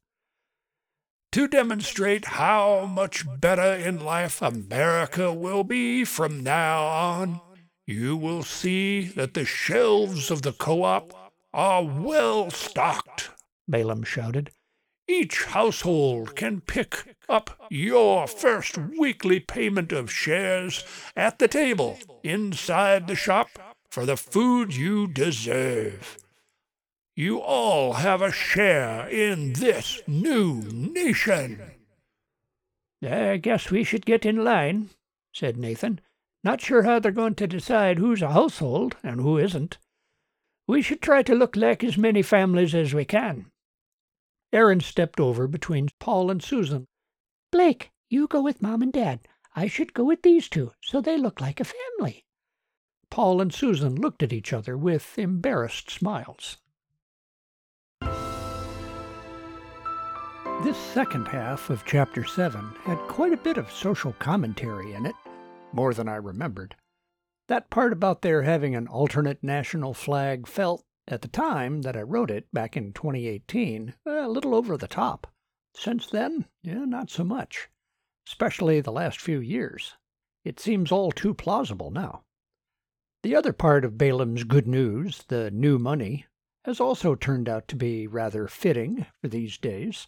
To 1.32 1.48
demonstrate 1.48 2.26
how 2.26 2.86
much 2.86 3.24
better 3.40 3.74
in 3.74 4.04
life 4.04 4.42
America 4.42 5.32
will 5.32 5.64
be 5.64 6.04
from 6.04 6.44
now 6.44 6.86
on, 6.86 7.40
you 7.86 8.18
will 8.18 8.44
see 8.44 9.06
that 9.16 9.36
the 9.36 9.46
shelves 9.46 10.30
of 10.30 10.42
the 10.42 10.52
co 10.52 10.84
op 10.84 11.32
are 11.54 11.86
well 11.86 12.50
stocked, 12.50 13.30
Baylem 13.72 14.06
shouted. 14.06 14.52
Each 15.08 15.46
household 15.46 16.36
can 16.36 16.60
pick 16.60 17.16
up 17.30 17.68
your 17.70 18.28
first 18.28 18.78
weekly 18.78 19.40
payment 19.40 19.94
of 19.94 20.12
shares 20.12 20.84
at 21.16 21.40
the 21.40 21.48
table 21.48 21.98
inside 22.22 23.08
the 23.08 23.16
shop 23.16 23.48
for 23.91 24.06
the 24.06 24.17
food 24.17 24.76
you 24.76 25.08
deserve. 25.08 26.17
You 27.15 27.39
all 27.39 27.93
have 27.93 28.21
a 28.21 28.32
share 28.32 29.08
in 29.10 29.54
this 29.54 30.02
new 30.08 30.62
nation. 30.71 31.62
I 33.04 33.38
guess 33.38 33.71
we 33.71 33.84
should 33.84 34.06
get 34.06 34.26
in 34.26 34.43
line, 34.43 34.89
said 35.34 35.58
Nathan. 35.58 36.00
Not 36.43 36.62
sure 36.62 36.84
how 36.84 37.00
they're 37.00 37.12
going 37.12 37.36
to 37.36 37.47
decide 37.47 37.97
who's 37.97 38.21
a 38.21 38.32
household 38.32 38.95
and 39.04 39.19
who 39.19 39.38
isn't. 39.38 39.78
We 40.67 40.82
should 40.82 41.02
try 41.02 41.23
to 41.23 41.36
look 41.36 41.56
like 41.56 41.84
as 41.84 41.97
many 41.97 42.21
families 42.21 42.76
as 42.76 42.93
we 42.93 43.06
can. 43.06 43.47
Aaron 44.54 44.80
stepped 44.80 45.19
over 45.19 45.47
between 45.47 45.89
Paul 46.00 46.30
and 46.30 46.43
Susan. 46.43 46.86
Blake, 47.52 47.91
you 48.10 48.28
go 48.28 48.41
with 48.41 48.62
Mom 48.62 48.82
and 48.82 48.93
Dad. 48.93 49.21
I 49.56 49.67
should 49.67 49.93
go 49.93 50.04
with 50.04 50.21
these 50.21 50.47
two, 50.50 50.71
so 50.82 51.02
they 51.02 51.17
look 51.17 51.41
like 51.41 51.60
a 51.60 51.65
family. 51.65 52.23
Paul 53.10 53.41
and 53.41 53.54
Susan 53.54 53.96
looked 53.96 54.24
at 54.24 54.34
each 54.34 54.54
other 54.54 54.78
with 54.78 55.17
embarrassed 55.17 55.89
smiles. 55.89 56.58
This 60.63 60.78
second 60.78 61.28
half 61.28 61.70
of 61.70 61.86
Chapter 61.86 62.24
7 62.24 62.74
had 62.84 62.98
quite 63.08 63.32
a 63.32 63.38
bit 63.38 63.58
of 63.58 63.72
social 63.72 64.13
commentary 64.13 64.93
in 64.93 65.06
it, 65.06 65.15
more 65.72 65.93
than 65.93 66.10
I 66.10 66.15
remembered. 66.15 66.76
That 67.48 67.70
part 67.70 67.93
about 67.93 68.22
their 68.22 68.41
having 68.41 68.76
an 68.76 68.88
alternate 68.88 69.43
national 69.43 69.93
flag 69.93 70.48
felt, 70.48 70.84
at 71.08 71.22
the 71.22 71.28
time 71.28 71.84
that 71.84 71.96
I 71.96 72.02
wrote 72.02 72.30
it 72.30 72.52
back 72.52 72.76
in 72.76 72.91
2018, 72.91 73.93
a 74.06 74.28
little 74.28 74.54
over 74.54 74.76
the 74.76 74.88
top. 74.88 75.28
Since 75.74 76.08
then, 76.08 76.46
yeah, 76.63 76.86
not 76.86 77.10
so 77.10 77.24
much, 77.24 77.70
especially 78.28 78.82
the 78.82 78.91
last 78.91 79.22
few 79.22 79.39
years. 79.39 79.96
It 80.43 80.60
seems 80.60 80.91
all 80.91 81.12
too 81.12 81.34
plausible 81.34 81.91
now. 81.91 82.24
The 83.28 83.36
other 83.36 83.52
part 83.52 83.84
of 83.84 83.98
Baylem's 83.98 84.46
good 84.46 84.70
news, 84.70 85.26
the 85.28 85.52
new 85.52 85.78
money, 85.78 86.28
has 86.63 86.80
also 86.80 87.13
turned 87.13 87.50
out 87.50 87.68
to 87.68 87.76
be 87.76 88.08
rather 88.08 88.48
fitting 88.48 89.06
for 89.20 89.28
these 89.28 89.58
days, 89.58 90.08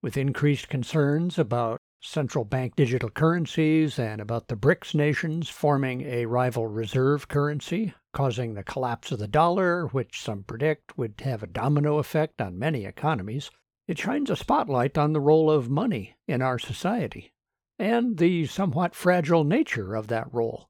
with 0.00 0.16
increased 0.16 0.68
concerns 0.68 1.40
about 1.40 1.80
central 2.00 2.44
bank 2.44 2.76
digital 2.76 3.10
currencies 3.10 3.98
and 3.98 4.20
about 4.20 4.46
the 4.46 4.54
BRICS 4.54 4.94
nations 4.94 5.48
forming 5.48 6.02
a 6.02 6.26
rival 6.26 6.68
reserve 6.68 7.26
currency, 7.26 7.94
causing 8.12 8.54
the 8.54 8.62
collapse 8.62 9.10
of 9.10 9.18
the 9.18 9.26
dollar, 9.26 9.88
which 9.88 10.22
some 10.22 10.44
predict 10.44 10.96
would 10.96 11.20
have 11.22 11.42
a 11.42 11.48
domino 11.48 11.98
effect 11.98 12.40
on 12.40 12.60
many 12.60 12.84
economies, 12.84 13.50
it 13.88 13.98
shines 13.98 14.30
a 14.30 14.36
spotlight 14.36 14.96
on 14.96 15.14
the 15.14 15.20
role 15.20 15.50
of 15.50 15.68
money 15.68 16.14
in 16.28 16.40
our 16.40 16.60
society 16.60 17.32
and 17.80 18.18
the 18.18 18.46
somewhat 18.46 18.94
fragile 18.94 19.42
nature 19.42 19.96
of 19.96 20.06
that 20.06 20.32
role. 20.32 20.68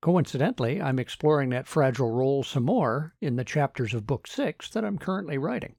Coincidentally, 0.00 0.80
I'm 0.80 0.98
exploring 0.98 1.50
that 1.50 1.66
fragile 1.66 2.10
role 2.10 2.42
some 2.42 2.64
more 2.64 3.14
in 3.20 3.36
the 3.36 3.44
chapters 3.44 3.94
of 3.94 4.06
Book 4.06 4.26
Six 4.26 4.70
that 4.70 4.84
I'm 4.84 4.98
currently 4.98 5.38
writing. 5.38 5.74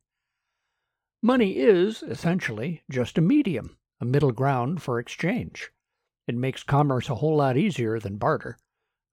Money 1.21 1.57
is, 1.57 2.03
essentially, 2.03 2.83
just 2.89 3.17
a 3.17 3.21
medium 3.21 3.77
a 4.01 4.05
middle 4.05 4.31
ground 4.31 4.81
for 4.81 4.99
exchange. 4.99 5.71
It 6.27 6.35
makes 6.35 6.63
commerce 6.63 7.09
a 7.09 7.15
whole 7.15 7.37
lot 7.37 7.57
easier 7.57 7.99
than 7.99 8.17
barter. 8.17 8.57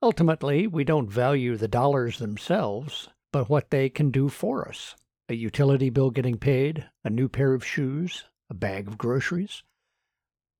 Ultimately, 0.03 0.67
we 0.67 0.85
don't 0.85 1.11
value 1.11 1.57
the 1.57 1.69
dollars 1.69 2.19
themselves, 2.19 3.09
but 3.33 3.49
what 3.49 3.71
they 3.71 3.89
can 3.89 4.11
do 4.11 4.29
for 4.29 4.69
us 4.69 4.95
a 5.29 5.35
utility 5.35 5.91
bill 5.91 6.11
getting 6.11 6.39
paid, 6.39 6.89
a 7.03 7.11
new 7.11 7.29
pair 7.29 7.53
of 7.53 7.67
shoes, 7.67 8.27
a 8.49 8.55
bag 8.55 8.87
of 8.87 8.97
groceries. 8.97 9.65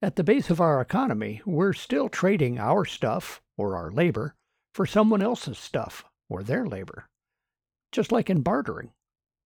At 0.03 0.17
the 0.17 0.25
base 0.25 0.51
of 0.51 0.61
our 0.61 0.81
economy, 0.81 1.41
we're 1.47 1.73
still 1.73 2.09
trading 2.09 2.59
our 2.59 2.85
stuff, 2.85 3.41
or 3.57 3.77
our 3.77 3.91
labor, 3.91 4.35
for 4.75 4.87
someone 4.87 5.23
else's 5.23 5.59
stuff, 5.59 6.05
or 6.29 6.43
their 6.43 6.67
labor. 6.67 7.09
Just 7.93 8.13
like 8.13 8.29
in 8.29 8.43
bartering, 8.43 8.91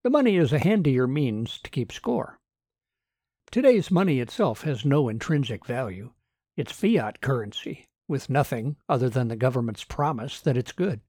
the 0.02 0.10
money 0.10 0.36
is 0.36 0.52
a 0.52 0.58
handier 0.58 1.06
means 1.06 1.58
to 1.62 1.70
keep 1.70 1.92
score. 1.92 2.38
Today's 3.50 3.90
money 3.90 4.20
itself 4.20 4.62
has 4.62 4.84
no 4.84 5.08
intrinsic 5.08 5.66
value. 5.66 6.12
It's 6.56 6.72
fiat 6.72 7.20
currency, 7.20 7.86
with 8.08 8.30
nothing 8.30 8.76
other 8.88 9.08
than 9.08 9.28
the 9.28 9.36
government's 9.36 9.84
promise 9.84 10.40
that 10.40 10.56
it's 10.56 10.72
good. 10.72 11.00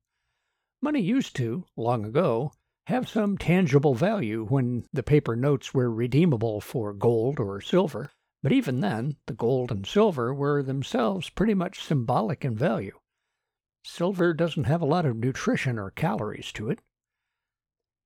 Money 0.81 1.01
used 1.01 1.35
to, 1.35 1.65
long 1.77 2.05
ago, 2.05 2.51
have 2.87 3.07
some 3.07 3.37
tangible 3.37 3.93
value 3.93 4.45
when 4.45 4.85
the 4.91 5.03
paper 5.03 5.35
notes 5.35 5.73
were 5.73 5.91
redeemable 5.91 6.59
for 6.59 6.93
gold 6.93 7.39
or 7.39 7.61
silver, 7.61 8.11
but 8.43 8.51
even 8.51 8.79
then, 8.79 9.17
the 9.27 9.33
gold 9.33 9.71
and 9.71 9.85
silver 9.85 10.33
were 10.33 10.63
themselves 10.63 11.29
pretty 11.29 11.53
much 11.53 11.83
symbolic 11.83 12.43
in 12.43 12.55
value. 12.55 12.97
Silver 13.83 14.33
doesn't 14.33 14.65
have 14.65 14.81
a 14.81 14.85
lot 14.85 15.05
of 15.05 15.17
nutrition 15.17 15.79
or 15.79 15.91
calories 15.91 16.51
to 16.51 16.69
it. 16.69 16.79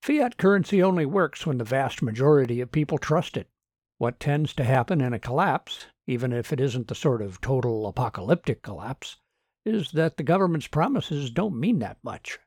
Fiat 0.01 0.37
currency 0.37 0.83
only 0.83 1.05
works 1.05 1.45
when 1.45 1.57
the 1.57 1.63
vast 1.63 2.01
majority 2.01 2.61
of 2.61 2.71
people 2.71 2.97
trust 2.97 3.35
it. 3.37 3.49
What 3.97 4.19
tends 4.19 4.53
to 4.55 4.63
happen 4.63 5.01
in 5.01 5.13
a 5.13 5.19
collapse, 5.19 5.87
even 6.05 6.33
if 6.33 6.51
it 6.53 6.59
isn't 6.59 6.87
the 6.87 6.95
sort 6.95 7.21
of 7.21 7.41
total 7.41 7.87
apocalyptic 7.87 8.61
collapse, 8.61 9.17
is 9.65 9.91
that 9.93 10.17
the 10.17 10.23
government's 10.23 10.67
promises 10.67 11.31
don't 11.31 11.59
mean 11.59 11.79
that 11.79 11.97
much. 12.03 12.39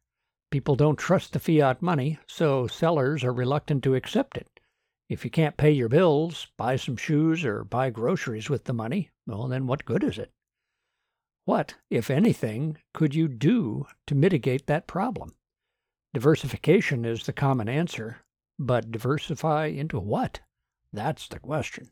People 0.51 0.77
don't 0.77 0.98
trust 0.98 1.33
the 1.33 1.40
fiat 1.40 1.83
money, 1.83 2.18
so 2.27 2.66
sellers 2.66 3.24
are 3.24 3.33
reluctant 3.33 3.83
to 3.85 3.94
accept 3.94 4.37
it. 4.37 4.57
If 5.08 5.24
you 5.24 5.30
can't 5.30 5.56
pay 5.56 5.70
your 5.70 5.88
bills, 5.88 6.48
buy 6.58 6.76
some 6.76 6.96
shoes, 6.96 7.44
or 7.44 7.64
buy 7.64 7.88
groceries 7.88 8.50
with 8.50 8.64
the 8.64 8.74
money, 8.74 9.10
well, 9.26 9.48
then 9.48 9.66
what 9.66 9.86
good 9.86 10.04
is 10.04 10.18
it? 10.18 10.30
What, 11.46 11.76
if 11.88 12.10
anything, 12.10 12.76
could 12.92 13.14
you 13.14 13.26
do 13.26 13.86
to 14.06 14.14
mitigate 14.14 14.66
that 14.66 14.86
problem? 14.86 15.34
Diversification 16.12 17.06
is 17.06 17.24
the 17.24 17.32
common 17.32 17.70
answer, 17.70 18.18
but 18.58 18.90
diversify 18.90 19.66
into 19.66 19.98
what? 19.98 20.40
That's 20.92 21.26
the 21.26 21.38
question. 21.38 21.90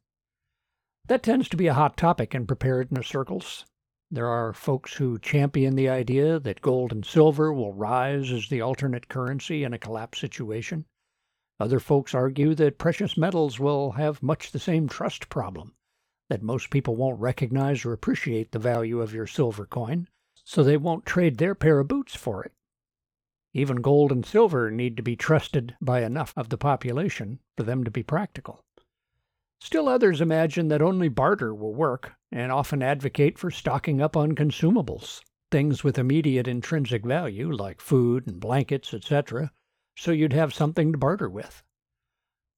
That 1.07 1.23
tends 1.23 1.49
to 1.49 1.57
be 1.57 1.69
a 1.69 1.75
hot 1.75 1.97
topic 1.97 2.35
in 2.35 2.47
preparedness 2.47 3.07
circles. 3.07 3.65
There 4.11 4.27
are 4.27 4.53
folks 4.53 4.95
who 4.95 5.19
champion 5.19 5.75
the 5.75 5.89
idea 5.89 6.39
that 6.39 6.61
gold 6.61 6.93
and 6.93 7.05
silver 7.05 7.51
will 7.53 7.73
rise 7.73 8.31
as 8.31 8.49
the 8.49 8.61
alternate 8.61 9.09
currency 9.09 9.65
in 9.65 9.73
a 9.73 9.79
collapse 9.79 10.19
situation. 10.19 10.85
Other 11.59 11.81
folks 11.81 12.15
argue 12.15 12.55
that 12.55 12.79
precious 12.79 13.17
metals 13.17 13.59
will 13.59 13.93
have 13.93 14.23
much 14.23 14.53
the 14.53 14.59
same 14.59 14.89
trust 14.89 15.29
problem, 15.29 15.75
that 16.29 16.43
most 16.43 16.71
people 16.71 16.97
won't 16.97 17.21
recognize 17.21 17.85
or 17.85 17.93
appreciate 17.93 18.53
the 18.53 18.59
value 18.59 19.01
of 19.01 19.15
your 19.15 19.27
silver 19.27 19.65
coin, 19.65 20.09
so 20.45 20.63
they 20.63 20.77
won't 20.77 21.07
trade 21.07 21.39
their 21.39 21.55
pair 21.55 21.79
of 21.79 21.89
boots 21.89 22.15
for 22.15 22.45
it. 22.45 22.53
Even 23.55 23.77
gold 23.77 24.13
and 24.13 24.27
silver 24.27 24.71
need 24.71 24.99
to 24.99 25.03
be 25.03 25.17
trusted 25.17 25.75
by 25.81 26.03
enough 26.03 26.35
of 26.37 26.51
the 26.51 26.59
population 26.59 27.39
for 27.57 27.63
them 27.63 27.85
to 27.85 27.91
be 27.91 28.03
practical. 28.03 28.63
Still 29.59 29.89
others 29.89 30.21
imagine 30.21 30.69
that 30.69 30.83
only 30.83 31.09
barter 31.09 31.55
will 31.55 31.75
work 31.75 32.13
and 32.31 32.53
often 32.53 32.83
advocate 32.83 33.39
for 33.39 33.51
stocking 33.51 34.03
up 34.03 34.15
on 34.15 34.35
consumables, 34.35 35.23
things 35.51 35.83
with 35.83 35.97
immediate 35.97 36.47
intrinsic 36.47 37.07
value 37.07 37.51
like 37.51 37.81
food 37.81 38.27
and 38.27 38.41
blankets, 38.41 38.93
etc., 38.93 39.51
so 39.97 40.13
you'd 40.13 40.33
have 40.33 40.55
something 40.55 40.93
to 40.93 40.99
barter 40.99 41.29
with. 41.29 41.63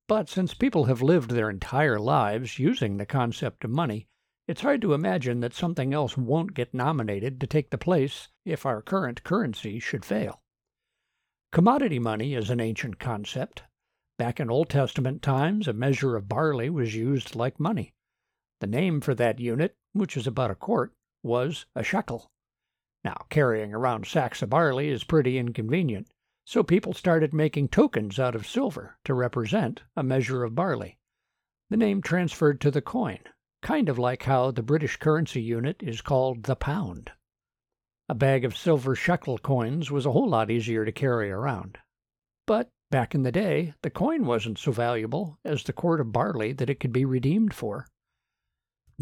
But 0.08 0.28
since 0.28 0.54
people 0.54 0.84
have 0.86 1.02
lived 1.02 1.30
their 1.30 1.48
entire 1.48 1.98
lives 1.98 2.58
using 2.58 2.96
the 2.96 3.06
concept 3.06 3.64
of 3.64 3.70
money, 3.70 4.08
it's 4.46 4.62
hard 4.62 4.80
to 4.82 4.94
imagine 4.94 5.40
that 5.40 5.54
something 5.54 5.92
else 5.92 6.16
won't 6.16 6.54
get 6.54 6.72
nominated 6.72 7.40
to 7.40 7.46
take 7.46 7.70
the 7.70 7.78
place 7.78 8.28
if 8.44 8.64
our 8.64 8.80
current 8.80 9.22
currency 9.22 9.78
should 9.78 10.04
fail. 10.04 10.40
Commodity 11.52 11.98
money 11.98 12.34
is 12.34 12.50
an 12.50 12.60
ancient 12.60 12.98
concept. 12.98 13.62
Back 14.18 14.40
in 14.40 14.50
Old 14.50 14.70
Testament 14.70 15.22
times, 15.22 15.68
a 15.68 15.72
measure 15.72 16.16
of 16.16 16.28
barley 16.28 16.70
was 16.70 16.94
used 16.94 17.36
like 17.36 17.60
money. 17.60 17.92
The 18.60 18.66
name 18.66 19.00
for 19.00 19.14
that 19.14 19.38
unit, 19.38 19.76
which 19.92 20.16
is 20.16 20.26
about 20.26 20.50
a 20.50 20.54
quart, 20.54 20.92
was 21.22 21.66
a 21.76 21.84
shekel. 21.84 22.30
Now, 23.04 23.26
carrying 23.28 23.72
around 23.72 24.06
sacks 24.06 24.42
of 24.42 24.50
barley 24.50 24.88
is 24.88 25.04
pretty 25.04 25.38
inconvenient, 25.38 26.08
so 26.48 26.62
people 26.62 26.94
started 26.94 27.34
making 27.34 27.68
tokens 27.68 28.18
out 28.18 28.34
of 28.34 28.46
silver 28.46 28.96
to 29.04 29.12
represent 29.12 29.82
a 29.94 30.02
measure 30.02 30.44
of 30.44 30.54
barley. 30.54 30.98
The 31.68 31.76
name 31.76 32.00
transferred 32.00 32.58
to 32.62 32.70
the 32.70 32.80
coin, 32.80 33.18
kind 33.60 33.90
of 33.90 33.98
like 33.98 34.22
how 34.22 34.50
the 34.50 34.62
British 34.62 34.96
currency 34.96 35.42
unit 35.42 35.82
is 35.82 36.00
called 36.00 36.44
the 36.44 36.56
pound. 36.56 37.12
A 38.08 38.14
bag 38.14 38.46
of 38.46 38.56
silver 38.56 38.94
shekel 38.94 39.36
coins 39.36 39.90
was 39.90 40.06
a 40.06 40.12
whole 40.12 40.30
lot 40.30 40.50
easier 40.50 40.86
to 40.86 40.90
carry 40.90 41.30
around. 41.30 41.76
But 42.46 42.70
back 42.90 43.14
in 43.14 43.24
the 43.24 43.30
day, 43.30 43.74
the 43.82 43.90
coin 43.90 44.24
wasn't 44.24 44.56
so 44.56 44.72
valuable 44.72 45.38
as 45.44 45.64
the 45.64 45.74
quart 45.74 46.00
of 46.00 46.12
barley 46.12 46.54
that 46.54 46.70
it 46.70 46.80
could 46.80 46.94
be 46.94 47.04
redeemed 47.04 47.52
for. 47.52 47.86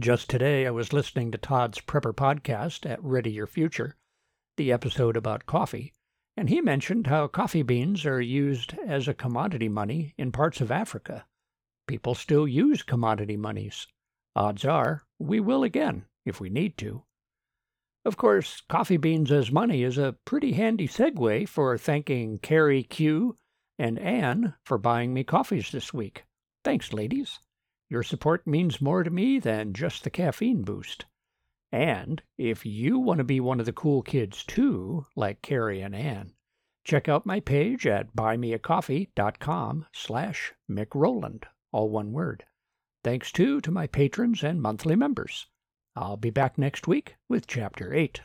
Just 0.00 0.28
today, 0.28 0.66
I 0.66 0.72
was 0.72 0.92
listening 0.92 1.30
to 1.30 1.38
Todd's 1.38 1.80
Prepper 1.80 2.12
podcast 2.12 2.90
at 2.90 3.00
Ready 3.04 3.30
Your 3.30 3.46
Future, 3.46 3.94
the 4.56 4.72
episode 4.72 5.16
about 5.16 5.46
coffee, 5.46 5.92
and 6.36 6.48
he 6.48 6.60
mentioned 6.60 7.06
how 7.06 7.26
coffee 7.26 7.62
beans 7.62 8.04
are 8.04 8.20
used 8.20 8.74
as 8.86 9.08
a 9.08 9.14
commodity 9.14 9.68
money 9.68 10.14
in 10.18 10.30
parts 10.30 10.60
of 10.60 10.70
Africa. 10.70 11.24
People 11.86 12.14
still 12.14 12.46
use 12.46 12.82
commodity 12.82 13.36
monies. 13.36 13.86
Odds 14.34 14.64
are 14.64 15.04
we 15.18 15.40
will 15.40 15.62
again 15.62 16.04
if 16.24 16.40
we 16.40 16.50
need 16.50 16.76
to. 16.78 17.04
Of 18.04 18.16
course, 18.16 18.60
coffee 18.68 18.98
beans 18.98 19.32
as 19.32 19.50
money 19.50 19.82
is 19.82 19.98
a 19.98 20.16
pretty 20.24 20.52
handy 20.52 20.86
segue 20.86 21.48
for 21.48 21.78
thanking 21.78 22.38
Carrie 22.38 22.82
Q 22.84 23.36
and 23.78 23.98
Anne 23.98 24.54
for 24.64 24.78
buying 24.78 25.14
me 25.14 25.24
coffees 25.24 25.70
this 25.70 25.92
week. 25.92 26.24
Thanks, 26.64 26.92
ladies. 26.92 27.40
Your 27.88 28.02
support 28.02 28.46
means 28.46 28.80
more 28.80 29.02
to 29.02 29.10
me 29.10 29.38
than 29.38 29.72
just 29.72 30.04
the 30.04 30.10
caffeine 30.10 30.62
boost. 30.62 31.06
And 31.72 32.22
if 32.38 32.64
you 32.64 32.98
want 32.98 33.18
to 33.18 33.24
be 33.24 33.40
one 33.40 33.60
of 33.60 33.66
the 33.66 33.72
cool 33.72 34.02
kids 34.02 34.44
too, 34.44 35.06
like 35.16 35.42
Carrie 35.42 35.80
and 35.82 35.94
Ann, 35.94 36.32
check 36.84 37.08
out 37.08 37.26
my 37.26 37.40
page 37.40 37.86
at 37.86 38.14
buymeacoffee.com 38.14 39.86
slash 39.92 40.54
microland, 40.70 41.44
all 41.72 41.90
one 41.90 42.12
word. 42.12 42.44
Thanks 43.02 43.32
too 43.32 43.60
to 43.60 43.70
my 43.70 43.86
patrons 43.86 44.42
and 44.42 44.62
monthly 44.62 44.96
members. 44.96 45.46
I'll 45.94 46.16
be 46.16 46.30
back 46.30 46.58
next 46.58 46.86
week 46.86 47.16
with 47.28 47.46
Chapter 47.46 47.92
8. 47.92 48.20